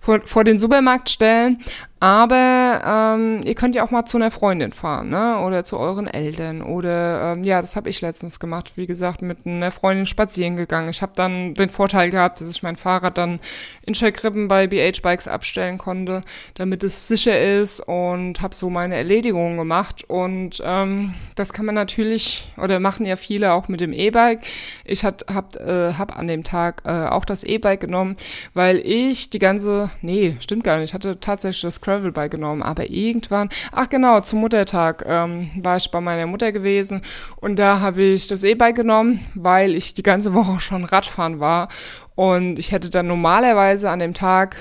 [0.00, 1.60] vor, vor den Supermarkt stellen.
[2.04, 5.38] Aber ähm, ihr könnt ja auch mal zu einer Freundin fahren, ne?
[5.38, 6.60] Oder zu euren Eltern.
[6.60, 8.72] Oder ähm, ja, das habe ich letztens gemacht.
[8.76, 10.90] Wie gesagt, mit einer Freundin spazieren gegangen.
[10.90, 13.40] Ich habe dann den Vorteil gehabt, dass ich mein Fahrrad dann
[13.86, 16.20] in Schalkrippen bei BH Bikes abstellen konnte,
[16.52, 20.04] damit es sicher ist und habe so meine Erledigungen gemacht.
[20.06, 24.40] Und ähm, das kann man natürlich, oder machen ja viele auch mit dem E-Bike.
[24.84, 28.16] Ich habe hab, äh, hab an dem Tag äh, auch das E-Bike genommen,
[28.52, 32.62] weil ich die ganze, nee, stimmt gar nicht, ich hatte tatsächlich das Crash Travel beigenommen.
[32.62, 37.02] Aber irgendwann, ach genau, zum Muttertag ähm, war ich bei meiner Mutter gewesen
[37.36, 41.68] und da habe ich das E-Bike genommen, weil ich die ganze Woche schon Radfahren war.
[42.14, 44.56] Und ich hätte dann normalerweise an dem Tag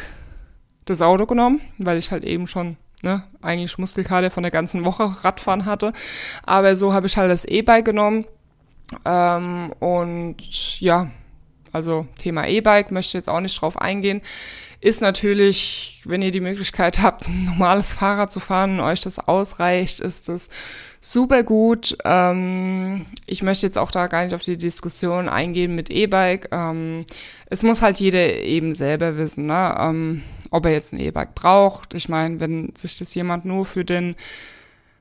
[0.86, 5.24] das Auto genommen, weil ich halt eben schon ne, eigentlich Muskelkater von der ganzen Woche
[5.24, 5.94] Radfahren hatte.
[6.44, 8.26] Aber so habe ich halt das E-Bike genommen.
[9.06, 11.10] Ähm, und ja,
[11.72, 14.22] also Thema E-Bike möchte ich jetzt auch nicht drauf eingehen
[14.84, 19.18] ist natürlich, wenn ihr die Möglichkeit habt, ein normales Fahrrad zu fahren und euch das
[19.18, 20.50] ausreicht, ist das
[21.00, 21.98] super gut.
[22.04, 26.50] Ähm, ich möchte jetzt auch da gar nicht auf die Diskussion eingehen mit E-Bike.
[26.52, 27.06] Ähm,
[27.46, 29.74] es muss halt jeder eben selber wissen, ne?
[29.80, 31.94] ähm, ob er jetzt ein E-Bike braucht.
[31.94, 34.18] Ich meine, wenn sich das jemand nur für den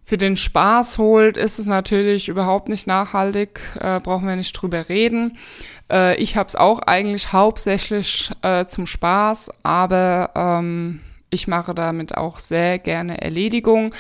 [0.05, 4.89] für den Spaß holt, ist es natürlich überhaupt nicht nachhaltig, äh, brauchen wir nicht drüber
[4.89, 5.39] reden.
[5.91, 12.17] Äh, ich habe es auch eigentlich hauptsächlich äh, zum Spaß, aber ähm, ich mache damit
[12.17, 13.95] auch sehr gerne Erledigung,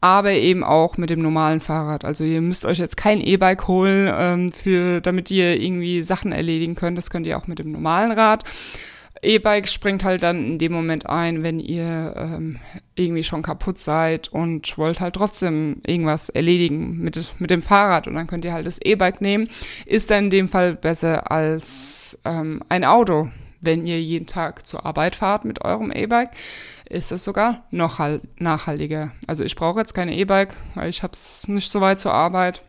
[0.00, 2.04] aber eben auch mit dem normalen Fahrrad.
[2.04, 6.76] Also ihr müsst euch jetzt kein E-Bike holen, ähm, für, damit ihr irgendwie Sachen erledigen
[6.76, 6.96] könnt.
[6.96, 8.44] Das könnt ihr auch mit dem normalen Rad.
[9.22, 12.58] E-Bike springt halt dann in dem Moment ein, wenn ihr ähm,
[12.94, 18.14] irgendwie schon kaputt seid und wollt halt trotzdem irgendwas erledigen mit, mit dem Fahrrad und
[18.14, 19.48] dann könnt ihr halt das E-Bike nehmen.
[19.86, 23.30] Ist dann in dem Fall besser als ähm, ein Auto.
[23.60, 26.30] Wenn ihr jeden Tag zur Arbeit fahrt mit eurem E-Bike,
[26.88, 29.10] ist es sogar noch halt nachhaltiger.
[29.26, 32.62] Also ich brauche jetzt keine E-Bike, weil ich habe es nicht so weit zur Arbeit.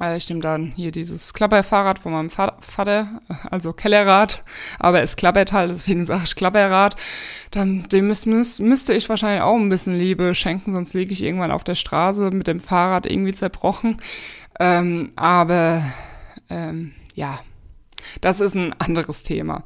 [0.00, 4.42] Also ich nehme dann hier dieses Klapperfahrrad von meinem Vater, also Kellerrad,
[4.78, 6.96] aber es klappert halt, deswegen sage ich Klapperrad.
[7.50, 11.22] Dann dem müß, müß, müsste ich wahrscheinlich auch ein bisschen Liebe schenken, sonst liege ich
[11.22, 13.98] irgendwann auf der Straße mit dem Fahrrad irgendwie zerbrochen.
[14.58, 15.84] Ähm, aber
[16.48, 17.40] ähm, ja,
[18.22, 19.64] das ist ein anderes Thema.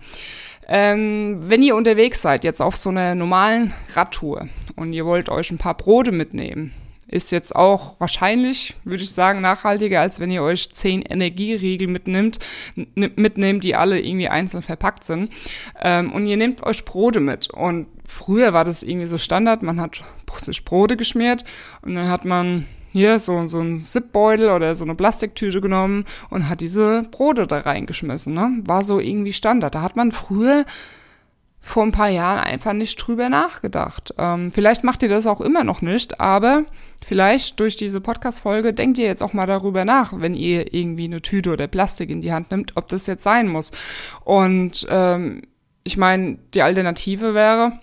[0.67, 5.53] Ähm, wenn ihr unterwegs seid, jetzt auf so einer normalen Radtour und ihr wollt euch
[5.53, 6.73] ein paar Brote mitnehmen,
[7.15, 12.41] ist jetzt auch wahrscheinlich, würde ich sagen, nachhaltiger, als wenn ihr euch zehn Energieriegel mitnimmt,
[12.75, 15.31] mitnehmt, die alle irgendwie einzeln verpackt sind.
[15.81, 17.51] Ähm, und ihr nehmt euch Brote mit.
[17.51, 20.03] Und früher war das irgendwie so Standard, man hat
[20.37, 21.45] sich Brote geschmiert
[21.83, 26.49] und dann hat man hier so, so ein Zipbeutel oder so eine Plastiktüte genommen und
[26.49, 28.35] hat diese Brote da reingeschmissen.
[28.35, 28.63] Ne?
[28.65, 29.77] War so irgendwie Standard.
[29.77, 30.65] Da hat man früher
[31.65, 34.13] vor ein paar Jahren einfach nicht drüber nachgedacht.
[34.19, 36.67] Ähm, vielleicht macht ihr das auch immer noch nicht, aber
[37.03, 41.23] vielleicht durch diese Podcast-Folge denkt ihr jetzt auch mal darüber nach, wenn ihr irgendwie eine
[41.23, 43.73] Tüte oder Plastik in die Hand nimmt, ob das jetzt sein muss.
[44.25, 45.45] Und ähm,
[45.85, 47.81] ich meine, die Alternative wäre,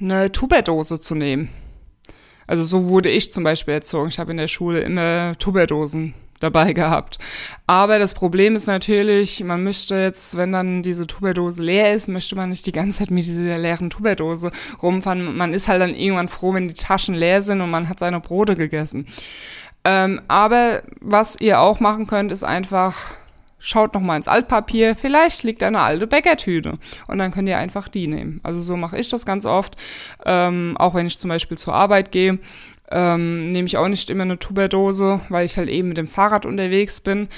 [0.00, 1.48] eine Tupperdose zu nehmen.
[2.46, 4.08] Also so wurde ich zum Beispiel erzogen.
[4.08, 7.18] Ich habe in der Schule immer Tupperdosen dabei gehabt.
[7.66, 12.34] Aber das Problem ist natürlich, man möchte jetzt, wenn dann diese Tupperdose leer ist, möchte
[12.34, 14.50] man nicht die ganze Zeit mit dieser leeren Tupperdose
[14.82, 15.36] rumfahren.
[15.36, 18.20] Man ist halt dann irgendwann froh, wenn die Taschen leer sind und man hat seine
[18.20, 19.06] Brote gegessen.
[19.84, 23.20] Ähm, aber was ihr auch machen könnt, ist einfach
[23.60, 27.88] schaut noch mal ins Altpapier, vielleicht liegt eine alte Bäckertüte und dann könnt ihr einfach
[27.88, 28.40] die nehmen.
[28.42, 29.76] Also so mache ich das ganz oft,
[30.24, 32.38] ähm, auch wenn ich zum Beispiel zur Arbeit gehe
[32.90, 36.46] ähm, nehme ich auch nicht immer eine Tupperdose, weil ich halt eben mit dem Fahrrad
[36.46, 37.28] unterwegs bin.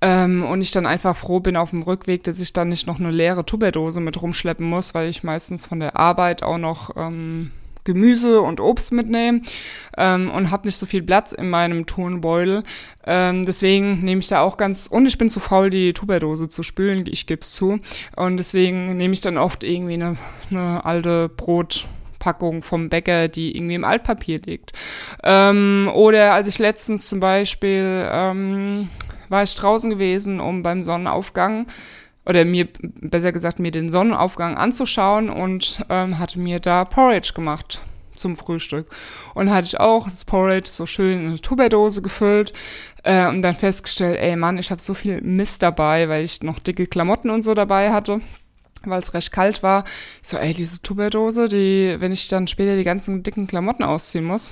[0.00, 3.00] Ähm, und ich dann einfach froh bin auf dem Rückweg, dass ich dann nicht noch
[3.00, 7.50] eine leere Tupperdose mit rumschleppen muss, weil ich meistens von der Arbeit auch noch ähm,
[7.86, 9.40] Gemüse und Obst mitnehme
[9.96, 12.64] ähm, und habe nicht so viel Platz in meinem Turnbeutel.
[13.06, 16.62] Ähm, deswegen nehme ich da auch ganz, und ich bin zu faul, die Tupperdose zu
[16.62, 17.78] spülen, ich gebe es zu.
[18.16, 20.16] Und deswegen nehme ich dann oft irgendwie eine,
[20.50, 21.86] eine alte Brot.
[22.26, 24.72] Packung vom Bäcker, die irgendwie im Altpapier liegt.
[25.22, 28.88] Ähm, oder als ich letztens zum Beispiel ähm,
[29.28, 31.68] war ich draußen gewesen, um beim Sonnenaufgang
[32.24, 37.80] oder mir, besser gesagt, mir den Sonnenaufgang anzuschauen und ähm, hatte mir da Porridge gemacht
[38.16, 38.88] zum Frühstück.
[39.34, 42.52] Und hatte ich auch das Porridge so schön in eine Tupperdose gefüllt
[43.04, 46.58] äh, und dann festgestellt, ey Mann, ich habe so viel Mist dabei, weil ich noch
[46.58, 48.20] dicke Klamotten und so dabei hatte
[48.90, 49.84] weil es recht kalt war.
[50.22, 54.24] Ich so, ey, diese Tupperdose, die, wenn ich dann später die ganzen dicken Klamotten ausziehen
[54.24, 54.50] muss,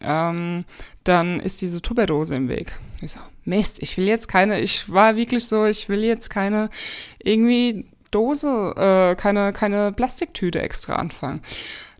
[0.00, 0.64] ähm,
[1.04, 2.78] dann ist diese Tupperdose im Weg.
[3.00, 6.70] Ich so, Mist, ich will jetzt keine, ich war wirklich so, ich will jetzt keine
[7.18, 11.40] irgendwie Dose, äh, keine, keine Plastiktüte extra anfangen.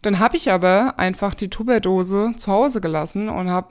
[0.05, 3.69] Dann habe ich aber einfach die Tupperdose zu Hause gelassen und habe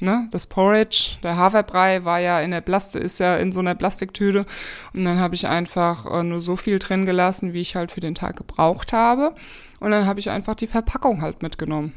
[0.00, 3.74] ne, das Porridge, der Haferbrei war ja in der Plastik, ist ja in so einer
[3.74, 4.46] Plastiktüte
[4.94, 8.00] und dann habe ich einfach äh, nur so viel drin gelassen, wie ich halt für
[8.00, 9.34] den Tag gebraucht habe
[9.78, 11.92] und dann habe ich einfach die Verpackung halt mitgenommen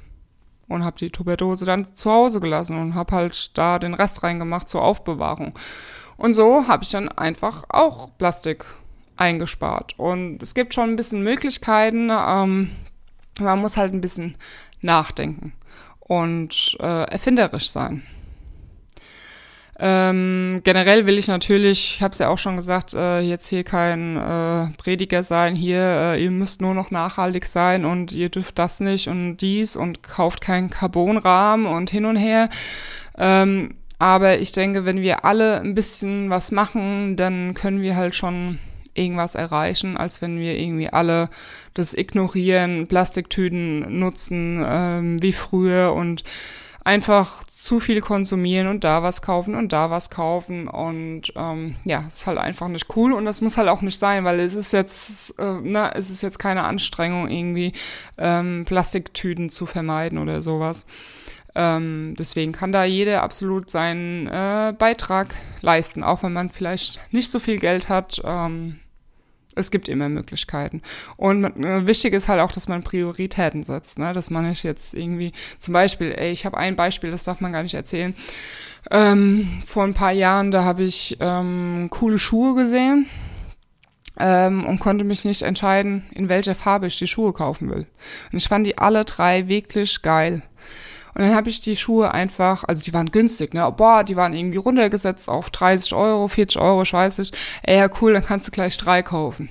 [0.68, 4.68] und habe die Tupperdose dann zu Hause gelassen und habe halt da den Rest reingemacht
[4.68, 5.54] zur Aufbewahrung.
[6.18, 8.66] Und so habe ich dann einfach auch Plastik
[9.16, 9.98] eingespart.
[9.98, 12.72] Und es gibt schon ein bisschen Möglichkeiten, ähm,
[13.40, 14.36] man muss halt ein bisschen
[14.82, 15.54] nachdenken
[16.00, 18.04] und äh, erfinderisch sein.
[19.80, 23.64] Ähm, generell will ich natürlich, ich habe es ja auch schon gesagt, äh, jetzt hier
[23.64, 28.58] kein äh, Prediger sein, hier, äh, ihr müsst nur noch nachhaltig sein und ihr dürft
[28.58, 32.50] das nicht und dies und kauft keinen Carbonrahmen und hin und her.
[33.20, 38.16] Ähm, aber ich denke, wenn wir alle ein bisschen was machen, dann können wir halt
[38.16, 38.58] schon
[38.98, 41.30] irgendwas erreichen, als wenn wir irgendwie alle
[41.74, 46.24] das ignorieren, Plastiktüten nutzen ähm, wie früher und
[46.84, 52.06] einfach zu viel konsumieren und da was kaufen und da was kaufen und ähm, ja,
[52.08, 54.72] ist halt einfach nicht cool und das muss halt auch nicht sein, weil es ist
[54.72, 57.74] jetzt, äh, na, es ist jetzt keine Anstrengung irgendwie
[58.18, 60.86] ähm, Plastiktüten zu vermeiden oder sowas.
[61.56, 67.32] Ähm, deswegen kann da jeder absolut seinen äh, Beitrag leisten, auch wenn man vielleicht nicht
[67.32, 68.22] so viel Geld hat.
[68.24, 68.80] Ähm,
[69.58, 70.82] es gibt immer Möglichkeiten.
[71.16, 74.14] Und äh, wichtig ist halt auch, dass man Prioritäten setzt, ne?
[74.14, 77.52] dass man nicht jetzt irgendwie, zum Beispiel, ey, ich habe ein Beispiel, das darf man
[77.52, 78.16] gar nicht erzählen.
[78.92, 83.08] Ähm, vor ein paar Jahren, da habe ich ähm, coole Schuhe gesehen
[84.18, 87.86] ähm, und konnte mich nicht entscheiden, in welcher Farbe ich die Schuhe kaufen will.
[88.32, 90.42] Und ich fand die alle drei wirklich geil.
[91.18, 93.74] Und dann habe ich die Schuhe einfach, also die waren günstig, ne?
[93.76, 97.36] Boah, die waren irgendwie runtergesetzt auf 30 Euro, 40 Euro, ich weiß nicht.
[97.64, 99.50] Ey, ja, cool, dann kannst du gleich drei kaufen.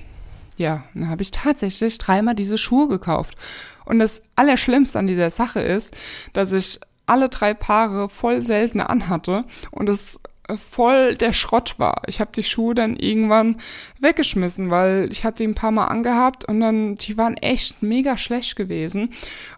[0.55, 3.35] Ja, dann habe ich tatsächlich dreimal diese Schuhe gekauft.
[3.83, 5.93] Und das Allerschlimmste an dieser Sache ist,
[6.31, 10.21] dass ich alle drei Paare voll selten anhatte und es
[10.55, 12.01] voll der Schrott war.
[12.07, 13.57] Ich habe die Schuhe dann irgendwann
[13.99, 18.17] weggeschmissen, weil ich hatte die ein paar Mal angehabt und dann, die waren echt mega
[18.17, 19.13] schlecht gewesen.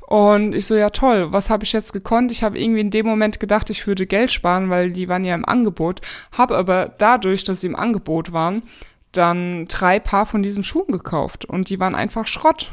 [0.08, 2.32] Und ich so, ja toll, was habe ich jetzt gekonnt?
[2.32, 5.36] Ich habe irgendwie in dem Moment gedacht, ich würde Geld sparen, weil die waren ja
[5.36, 6.02] im Angebot.
[6.32, 8.63] Habe aber dadurch, dass sie im Angebot waren,
[9.12, 12.71] dann drei Paar von diesen Schuhen gekauft und die waren einfach Schrott.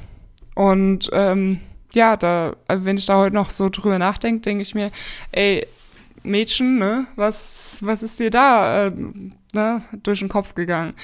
[0.55, 1.61] Und ähm,
[1.93, 4.91] ja, da, also wenn ich da heute noch so drüber nachdenke, denke ich mir,
[5.33, 5.67] ey,
[6.27, 8.93] Mädchen, ne, was, was ist dir da äh,
[9.55, 10.95] ne, durch den Kopf gegangen?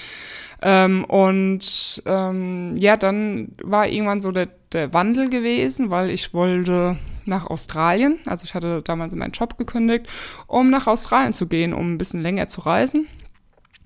[0.60, 6.98] Ähm, und ähm, ja, dann war irgendwann so der, der Wandel gewesen, weil ich wollte
[7.24, 10.06] nach Australien, also ich hatte damals meinen Job gekündigt,
[10.46, 13.06] um nach Australien zu gehen, um ein bisschen länger zu reisen.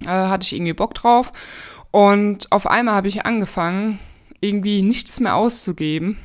[0.03, 1.33] Äh, hatte ich irgendwie Bock drauf.
[1.90, 3.99] Und auf einmal habe ich angefangen,
[4.40, 6.18] irgendwie nichts mehr auszugeben,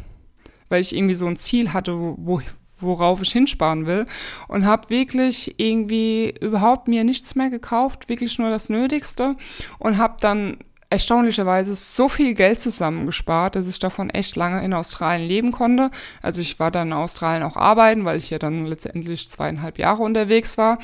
[0.69, 2.41] weil ich irgendwie so ein Ziel hatte, wo,
[2.81, 4.07] worauf ich hinsparen will
[4.47, 9.35] und habe wirklich irgendwie überhaupt mir nichts mehr gekauft, wirklich nur das Nötigste
[9.79, 10.57] und habe dann
[10.91, 15.89] erstaunlicherweise so viel Geld zusammengespart, dass ich davon echt lange in Australien leben konnte.
[16.21, 20.03] Also ich war dann in Australien auch arbeiten, weil ich ja dann letztendlich zweieinhalb Jahre
[20.03, 20.79] unterwegs war.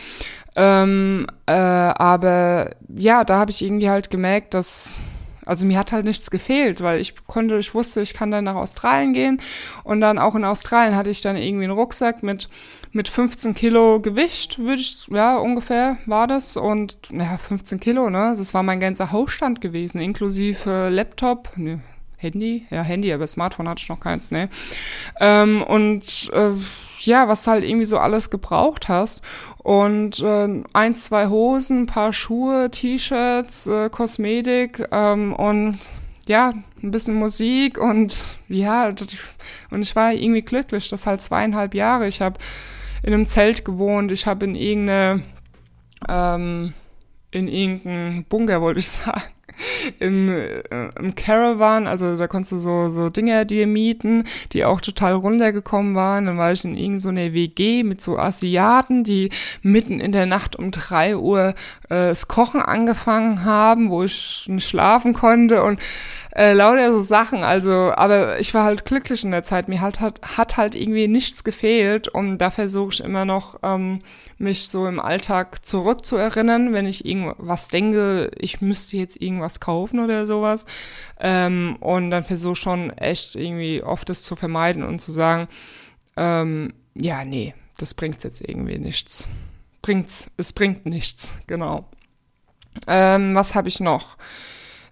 [0.56, 5.02] Ähm, äh, aber ja, da habe ich irgendwie halt gemerkt, dass
[5.48, 8.56] also mir hat halt nichts gefehlt, weil ich konnte, ich wusste, ich kann dann nach
[8.56, 9.42] Australien gehen
[9.84, 12.50] und dann auch in Australien hatte ich dann irgendwie einen Rucksack mit
[12.92, 16.58] mit 15 Kilo Gewicht, würde ich, ja, ungefähr war das.
[16.58, 18.36] Und ja, 15 Kilo, ne?
[18.38, 21.82] Das war mein ganzer Hausstand gewesen, inklusive Laptop, ne,
[22.18, 24.50] Handy, ja, Handy, aber Smartphone hatte ich noch keins, ne?
[25.20, 26.52] Ähm, und äh,
[27.08, 29.24] ja, was halt irgendwie so alles gebraucht hast.
[29.58, 35.80] Und äh, ein, zwei Hosen, ein paar Schuhe, T-Shirts, äh, Kosmetik ähm, und
[36.28, 38.88] ja, ein bisschen Musik und ja,
[39.72, 42.08] und ich war irgendwie glücklich, das halt zweieinhalb Jahre.
[42.08, 42.38] Ich habe
[43.02, 45.24] in einem Zelt gewohnt, ich habe in irgendeine
[46.08, 46.74] ähm,
[47.32, 49.22] in irgendeinem Bunker, wollte ich sagen,
[50.00, 50.62] im, äh,
[51.00, 55.96] im Caravan, also da konntest du so, so Dinge dir mieten, die auch total runtergekommen
[55.96, 56.26] waren.
[56.26, 59.30] Dann war ich in irgendeiner so WG mit so Asiaten, die
[59.62, 61.56] mitten in der Nacht um drei Uhr
[61.90, 65.80] äh, das Kochen angefangen haben, wo ich nicht schlafen konnte und
[66.36, 67.44] äh, lauter so Sachen.
[67.44, 69.68] Also, aber ich war halt glücklich in der Zeit.
[69.68, 74.02] Mir halt, hat, hat halt irgendwie nichts gefehlt und da versuche ich immer noch, ähm,
[74.38, 80.26] mich so im Alltag zurückzuerinnern, wenn ich irgendwas denke, ich müsste jetzt irgendwas kaufen oder
[80.26, 80.66] sowas.
[81.20, 85.48] Ähm, und dann versuche schon echt irgendwie oft das zu vermeiden und zu sagen,
[86.16, 89.28] ähm, ja, nee, das bringt jetzt irgendwie nichts.
[89.82, 91.86] Bringt's, es bringt nichts, genau.
[92.86, 94.18] Ähm, was habe ich noch?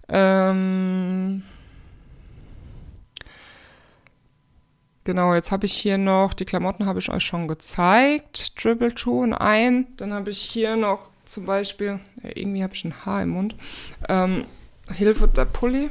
[0.08, 1.42] Ähm,
[5.06, 8.56] genau, jetzt habe ich hier noch, die Klamotten habe ich euch schon gezeigt.
[8.56, 9.86] Triple Two in ein.
[9.96, 13.54] Dann habe ich hier noch zum Beispiel, ja, irgendwie habe ich ein Haar im Mund.
[14.08, 14.44] Ähm,
[14.90, 15.88] Hilfe der Pulli.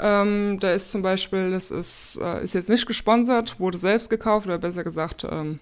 [0.00, 4.46] Ähm, der ist zum Beispiel, das ist, äh, ist jetzt nicht gesponsert, wurde selbst gekauft,
[4.46, 5.58] oder besser gesagt, ähm,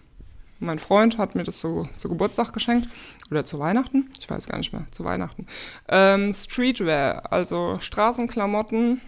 [0.59, 2.89] mein Freund hat mir das so zu Geburtstag geschenkt.
[3.31, 4.11] Oder zu Weihnachten?
[4.19, 4.87] Ich weiß gar nicht mehr.
[4.91, 5.47] Zu Weihnachten.
[5.89, 9.01] Ähm, Streetwear, also Straßenklamotten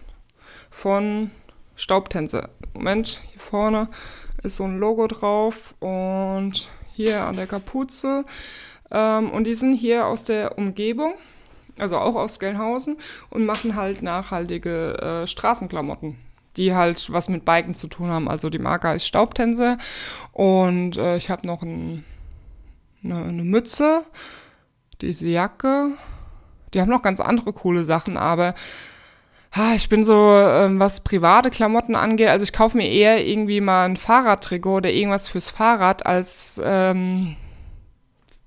[0.71, 1.31] von
[1.79, 2.51] Staubtänzer.
[2.75, 3.89] Moment, hier vorne
[4.43, 8.25] ist so ein Logo drauf und hier an der Kapuze.
[8.91, 11.15] Ähm, und die sind hier aus der Umgebung,
[11.79, 12.99] also auch aus Gelnhausen
[13.31, 16.17] und machen halt nachhaltige äh, Straßenklamotten
[16.57, 18.29] die halt was mit Biken zu tun haben.
[18.29, 19.79] Also die Marke heißt Staubtänze
[20.33, 22.05] und äh, ich habe noch ein,
[23.05, 24.03] eine, eine Mütze,
[25.01, 25.93] diese Jacke.
[26.75, 28.55] Die haben noch ganz andere coole Sachen, aber
[29.75, 33.87] ich bin so, ähm, was private Klamotten angeht, also ich kaufe mir eher irgendwie mal
[33.87, 37.37] ein Fahrradtrikot oder irgendwas fürs Fahrrad als ähm,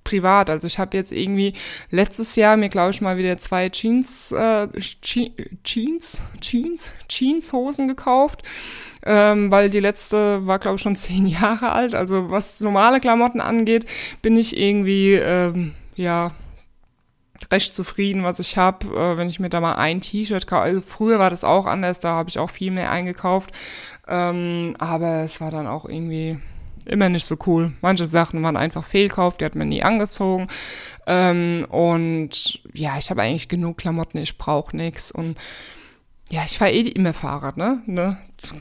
[0.03, 0.49] privat.
[0.49, 1.53] Also ich habe jetzt irgendwie
[1.89, 8.43] letztes Jahr mir, glaube ich, mal wieder zwei Jeans, äh, Jeans, Jeans, Jeanshosen gekauft.
[9.03, 11.95] Ähm, weil die letzte war, glaube ich, schon zehn Jahre alt.
[11.95, 13.85] Also was normale Klamotten angeht,
[14.21, 16.31] bin ich irgendwie, ähm, ja,
[17.51, 20.63] recht zufrieden, was ich habe, äh, wenn ich mir da mal ein T-Shirt kaufe.
[20.63, 23.51] Also früher war das auch anders, da habe ich auch viel mehr eingekauft.
[24.07, 26.39] Ähm, aber es war dann auch irgendwie
[26.85, 27.73] immer nicht so cool.
[27.81, 30.47] Manche Sachen waren einfach Fehlkauf, die hat man nie angezogen.
[31.07, 35.11] Ähm, und ja, ich habe eigentlich genug Klamotten, ich brauche nichts.
[35.11, 35.37] Und
[36.31, 37.81] ja, ich fahre eh immer Fahrrad, ne?
[37.85, 38.17] ne?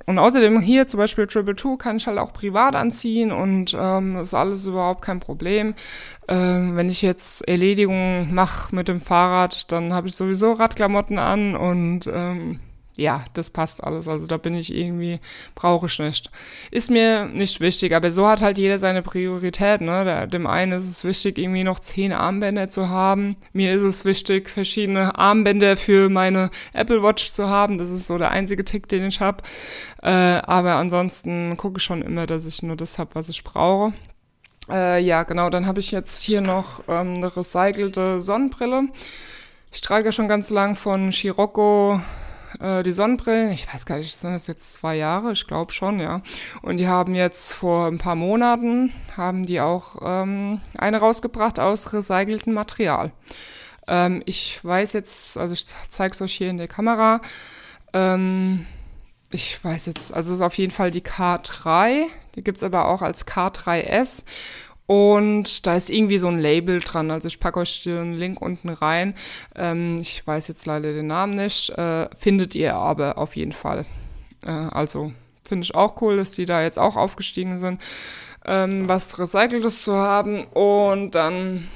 [0.07, 4.17] Und außerdem hier zum Beispiel Triple Two kann ich halt auch privat anziehen und ähm,
[4.17, 5.75] ist alles überhaupt kein Problem.
[6.27, 11.55] Ähm, wenn ich jetzt Erledigungen mache mit dem Fahrrad, dann habe ich sowieso Radklamotten an
[11.55, 12.59] und ähm,
[13.01, 14.07] ja, das passt alles.
[14.07, 15.21] Also da bin ich irgendwie,
[15.55, 16.31] brauche ich nicht.
[16.71, 19.81] Ist mir nicht wichtig, aber so hat halt jeder seine Priorität.
[19.81, 20.29] Ne?
[20.29, 23.37] Dem einen ist es wichtig, irgendwie noch zehn Armbänder zu haben.
[23.55, 27.79] Mir ist es wichtig, verschiedene Armbänder für meine Apple Watch zu haben.
[27.79, 29.43] Das ist so der einzige Tick, den ich habe.
[30.03, 33.95] Äh, aber ansonsten gucke ich schon immer, dass ich nur das habe, was ich brauche.
[34.69, 38.89] Äh, ja, genau, dann habe ich jetzt hier noch ähm, eine recycelte Sonnenbrille.
[39.73, 42.01] Ich trage schon ganz lang von Scirocco
[42.61, 43.51] äh, die Sonnenbrillen.
[43.53, 45.33] Ich weiß gar nicht, sind das jetzt zwei Jahre?
[45.33, 46.23] Ich glaube schon, ja.
[46.63, 51.93] Und die haben jetzt vor ein paar Monaten, haben die auch ähm, eine rausgebracht aus
[51.93, 53.13] recyceltem Material.
[53.87, 57.21] Ähm, ich weiß jetzt, also ich zeige es euch hier in der Kamera,
[57.93, 58.67] ähm,
[59.31, 63.01] ich weiß jetzt, also es ist auf jeden Fall die K3, die gibt's aber auch
[63.01, 64.25] als K3S
[64.91, 67.13] und da ist irgendwie so ein Label dran.
[67.13, 69.15] Also ich packe euch den Link unten rein.
[69.55, 71.71] Ähm, ich weiß jetzt leider den Namen nicht.
[71.79, 73.87] Äh, findet ihr aber auf jeden Fall.
[74.45, 75.13] Äh, also
[75.45, 77.81] finde ich auch cool, dass die da jetzt auch aufgestiegen sind,
[78.45, 80.43] ähm, was Recyceltes zu haben.
[80.43, 81.69] Und dann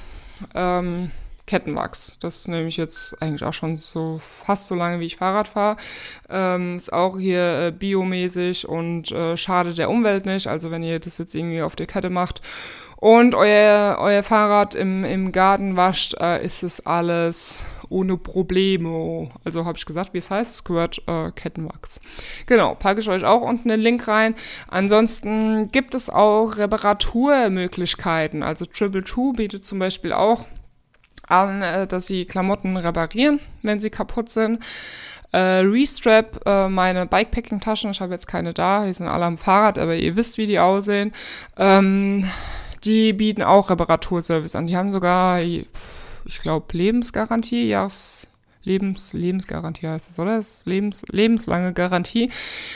[0.52, 1.12] ähm,
[1.46, 2.18] Kettenwachs.
[2.20, 5.76] Das nehme ich jetzt eigentlich auch schon so fast so lange, wie ich Fahrrad fahre.
[6.30, 10.46] Ähm, ist auch hier äh, biomäßig und äh, schadet der Umwelt nicht.
[10.46, 12.40] Also wenn ihr das jetzt irgendwie auf der Kette macht
[12.96, 19.28] und euer, euer Fahrrad im, im Garten wascht, äh, ist es alles ohne Probleme.
[19.44, 22.00] Also habe ich gesagt, wie es heißt, Squirt äh, Kettenwachs.
[22.46, 24.34] Genau, packe ich euch auch unten den Link rein.
[24.68, 28.42] Ansonsten gibt es auch Reparaturmöglichkeiten.
[28.42, 30.46] Also Triple Two bietet zum Beispiel auch
[31.28, 34.60] an, äh, dass sie Klamotten reparieren, wenn sie kaputt sind.
[35.32, 39.78] Äh, Restrap, äh, meine Bikepacking-Taschen, ich habe jetzt keine da, die sind alle am Fahrrad,
[39.78, 41.12] aber ihr wisst, wie die aussehen.
[41.56, 42.24] Ähm,
[42.84, 44.66] die bieten auch Reparaturservice an.
[44.66, 45.66] Die haben sogar, ich
[46.42, 48.28] glaube, Lebensgarantie, Jahres,
[48.64, 50.38] Lebens, Lebensgarantie heißt es, oder?
[50.38, 52.30] Das Lebens, lebenslange Garantie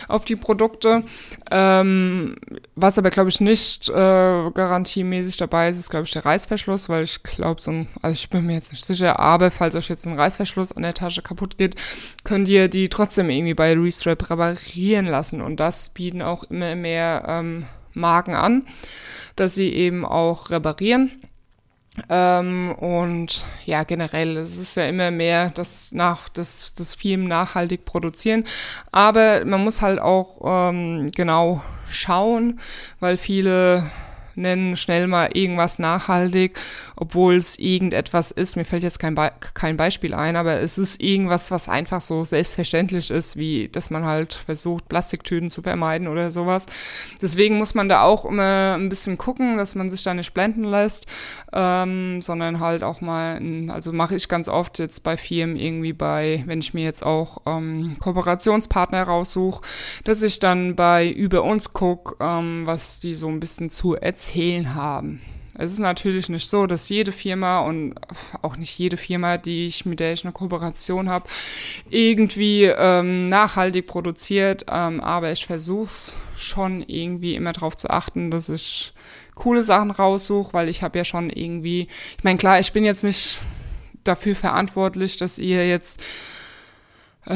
[0.07, 1.03] auf die Produkte.
[1.51, 2.36] Ähm,
[2.74, 7.05] was aber, glaube ich, nicht äh, garantiemäßig dabei ist, ist, glaube ich, der Reißverschluss, weil
[7.05, 10.07] ich glaube, so ein, also ich bin mir jetzt nicht sicher, aber falls euch jetzt
[10.07, 11.76] ein Reißverschluss an der Tasche kaputt geht,
[12.24, 15.41] könnt ihr die trotzdem irgendwie bei Restrap reparieren lassen.
[15.41, 17.64] Und das bieten auch immer mehr ähm,
[17.95, 18.66] Marken an,
[19.36, 21.11] dass sie eben auch reparieren.
[22.09, 27.84] Ähm, und ja, generell, es ist ja immer mehr das nach das, das Film nachhaltig
[27.84, 28.44] produzieren.
[28.92, 32.61] Aber man muss halt auch ähm, genau schauen,
[33.01, 33.84] weil viele
[34.39, 36.59] nennen schnell mal irgendwas nachhaltig,
[36.97, 38.57] obwohl es irgendetwas ist.
[38.57, 42.24] Mir fällt jetzt kein, Be kein Beispiel ein, aber es ist irgendwas, was einfach so
[42.24, 46.66] selbstverständlich ist, wie dass man halt versucht, Plastiktüten zu vermeiden oder sowas.
[47.20, 50.64] Deswegen muss man da auch immer ein bisschen gucken, dass man sich da nicht blenden
[50.64, 51.07] lässt,
[51.53, 56.45] ähm, sondern halt auch mal, also mache ich ganz oft jetzt bei Firmen irgendwie bei,
[56.47, 59.62] wenn ich mir jetzt auch ähm, Kooperationspartner raussuche,
[60.05, 64.28] dass ich dann bei über uns gucke, ähm, was die so ein bisschen zu erzählen
[64.29, 65.20] erzählen haben.
[65.55, 67.95] Es ist natürlich nicht so, dass jede Firma und
[68.43, 71.29] auch nicht jede Firma, die ich, mit der ich eine Kooperation habe,
[71.91, 78.31] irgendwie ähm, nachhaltig produziert, ähm, aber ich versuche es schon irgendwie immer darauf zu achten,
[78.31, 78.93] dass ich
[79.35, 83.03] coole Sachen raussuche, weil ich habe ja schon irgendwie, ich meine, klar, ich bin jetzt
[83.03, 83.41] nicht
[84.05, 86.01] dafür verantwortlich, dass ihr jetzt
[87.26, 87.35] äh,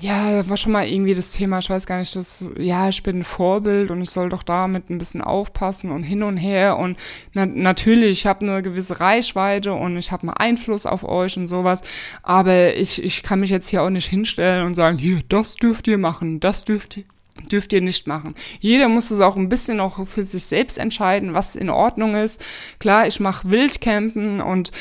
[0.00, 3.18] ja, war schon mal irgendwie das Thema, ich weiß gar nicht, dass, ja, ich bin
[3.18, 6.98] ein Vorbild und ich soll doch damit ein bisschen aufpassen und hin und her und
[7.34, 11.46] na, natürlich, ich habe eine gewisse Reichweite und ich habe einen Einfluss auf euch und
[11.46, 11.82] sowas,
[12.22, 15.86] aber ich, ich kann mich jetzt hier auch nicht hinstellen und sagen, hier, das dürft
[15.86, 17.04] ihr machen, das dürft ihr
[17.50, 18.34] dürft ihr nicht machen.
[18.58, 22.42] Jeder muss es auch ein bisschen auch für sich selbst entscheiden, was in Ordnung ist.
[22.80, 24.72] Klar, ich mache Wildcampen und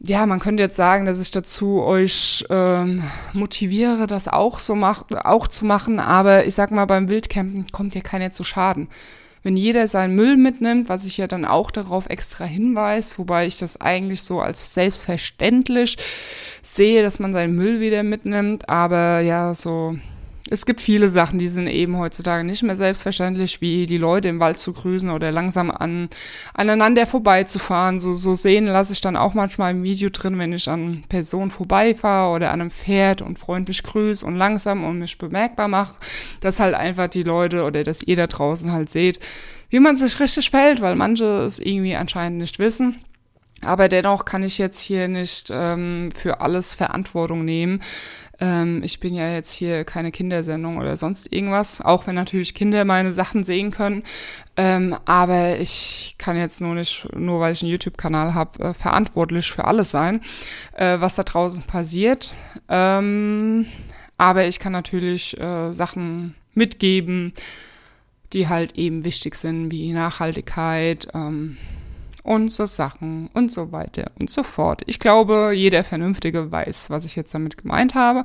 [0.00, 5.14] ja, man könnte jetzt sagen, dass ich dazu euch ähm, motiviere, das auch so macht,
[5.14, 8.88] auch zu machen, aber ich sag mal, beim Wildcampen kommt ja keiner zu Schaden.
[9.42, 13.58] Wenn jeder seinen Müll mitnimmt, was ich ja dann auch darauf extra hinweise, wobei ich
[13.58, 15.96] das eigentlich so als selbstverständlich
[16.62, 19.96] sehe, dass man seinen Müll wieder mitnimmt, aber ja, so
[20.48, 24.38] es gibt viele Sachen, die sind eben heutzutage nicht mehr selbstverständlich, wie die Leute im
[24.38, 26.08] Wald zu grüßen oder langsam an,
[26.54, 27.98] aneinander vorbeizufahren.
[27.98, 31.50] So, so sehen lasse ich dann auch manchmal im Video drin, wenn ich an Personen
[31.50, 35.96] vorbeifahre oder an einem Pferd und freundlich grüße und langsam und mich bemerkbar mache,
[36.40, 39.18] dass halt einfach die Leute oder dass ihr da draußen halt seht,
[39.70, 42.96] wie man sich richtig fällt, weil manche es irgendwie anscheinend nicht wissen.
[43.62, 47.82] Aber dennoch kann ich jetzt hier nicht ähm, für alles Verantwortung nehmen.
[48.40, 52.84] Ähm, ich bin ja jetzt hier keine Kindersendung oder sonst irgendwas, auch wenn natürlich Kinder
[52.84, 54.02] meine Sachen sehen können.
[54.56, 59.50] Ähm, aber ich kann jetzt nur nicht, nur weil ich einen YouTube-Kanal habe, äh, verantwortlich
[59.50, 60.20] für alles sein,
[60.74, 62.32] äh, was da draußen passiert.
[62.68, 63.66] Ähm,
[64.18, 67.32] aber ich kann natürlich äh, Sachen mitgeben,
[68.32, 71.56] die halt eben wichtig sind, wie Nachhaltigkeit, ähm,
[72.26, 74.82] und so Sachen und so weiter und so fort.
[74.86, 78.24] Ich glaube, jeder Vernünftige weiß, was ich jetzt damit gemeint habe.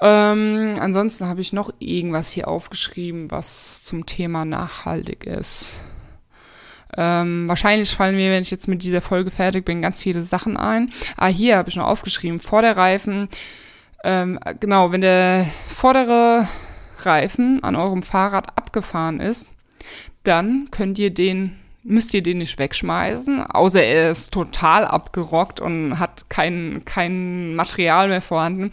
[0.00, 5.80] Ähm, ansonsten habe ich noch irgendwas hier aufgeschrieben, was zum Thema nachhaltig ist.
[6.96, 10.56] Ähm, wahrscheinlich fallen mir, wenn ich jetzt mit dieser Folge fertig bin, ganz viele Sachen
[10.56, 10.90] ein.
[11.16, 13.28] Ah, hier habe ich noch aufgeschrieben, Vorderreifen.
[14.02, 16.48] Ähm, genau, wenn der vordere
[17.00, 19.50] Reifen an eurem Fahrrad abgefahren ist,
[20.24, 25.98] dann könnt ihr den müsst ihr den nicht wegschmeißen, außer er ist total abgerockt und
[25.98, 28.70] hat kein, kein Material mehr vorhanden.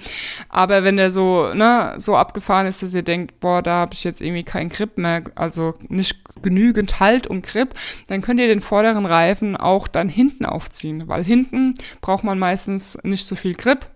[0.50, 4.04] Aber wenn der so, ne, so abgefahren ist, dass ihr denkt, boah, da habe ich
[4.04, 7.74] jetzt irgendwie keinen Grip mehr, also nicht genügend Halt und Grip,
[8.08, 12.98] dann könnt ihr den vorderen Reifen auch dann hinten aufziehen, weil hinten braucht man meistens
[13.04, 13.88] nicht so viel Grip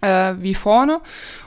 [0.00, 1.00] äh, wie vorne.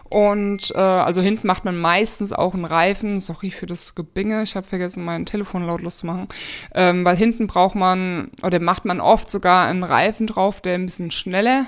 [0.10, 3.20] Und äh, also hinten macht man meistens auch einen Reifen.
[3.20, 6.28] Sorry für das Gebinge, ich habe vergessen, mein Telefon lautlos zu machen.
[6.76, 10.86] Ähm, weil hinten braucht man, oder macht man oft sogar einen Reifen drauf, der ein
[10.86, 11.66] bisschen schneller,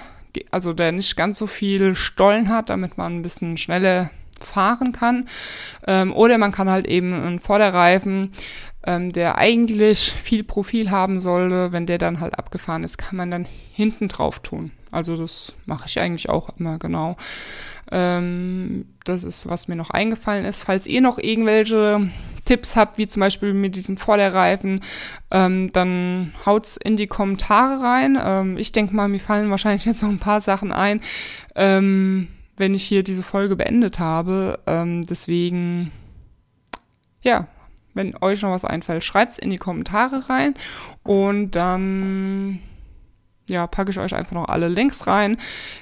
[0.52, 4.10] also der nicht ganz so viel Stollen hat, damit man ein bisschen schneller
[4.42, 5.30] fahren kann.
[5.88, 8.32] Ähm, oder man kann halt eben einen Vorderreifen,
[8.86, 13.32] ähm, der eigentlich viel Profil haben sollte, wenn der dann halt abgefahren ist, kann man
[13.32, 14.72] dann hinten drauf tun.
[14.94, 17.18] Also das mache ich eigentlich auch immer genau.
[17.92, 20.64] Ähm, das ist, was mir noch eingefallen ist.
[20.64, 22.10] Falls ihr noch irgendwelche
[22.46, 24.82] Tipps habt, wie zum Beispiel mit diesem Vorderreifen,
[25.32, 28.18] ähm, dann haut's in die Kommentare rein.
[28.22, 31.02] Ähm, ich denke mal, mir fallen wahrscheinlich jetzt noch ein paar Sachen ein,
[31.56, 32.28] ähm,
[32.58, 34.60] wenn ich hier diese Folge beendet habe.
[34.66, 35.92] Ähm, deswegen,
[37.22, 37.48] ja,
[37.94, 40.56] wenn euch noch was einfällt, schreibt's in die Kommentare rein
[41.04, 42.60] und dann
[43.50, 45.38] ja, packe ich euch einfach noch alle Links rein,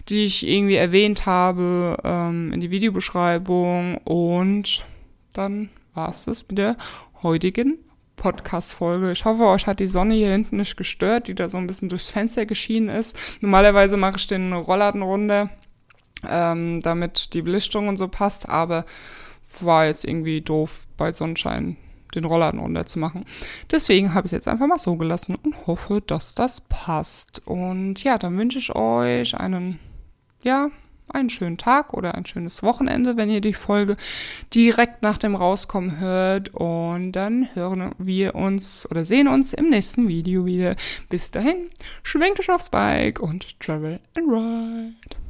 [0.09, 3.97] die ich irgendwie erwähnt habe, ähm, in die Videobeschreibung.
[3.99, 4.85] Und
[5.33, 6.77] dann war es das mit der
[7.21, 7.77] heutigen
[8.15, 9.11] Podcast-Folge.
[9.11, 11.89] Ich hoffe, euch hat die Sonne hier hinten nicht gestört, die da so ein bisschen
[11.89, 13.17] durchs Fenster geschienen ist.
[13.41, 15.49] Normalerweise mache ich den Rollladen runter,
[16.27, 18.85] ähm, damit die Belichtung und so passt, aber
[19.59, 21.77] war jetzt irgendwie doof bei Sonnenschein
[22.15, 23.25] den Rollladen runterzumachen.
[23.69, 27.41] Deswegen habe ich es jetzt einfach mal so gelassen und hoffe, dass das passt.
[27.45, 29.79] Und ja, dann wünsche ich euch einen,
[30.43, 30.69] ja,
[31.13, 33.97] einen schönen Tag oder ein schönes Wochenende, wenn ihr die Folge
[34.53, 36.53] direkt nach dem Rauskommen hört.
[36.53, 40.75] Und dann hören wir uns oder sehen uns im nächsten Video wieder.
[41.09, 41.69] Bis dahin,
[42.03, 45.21] schwenkt euch aufs Bike und travel and ride.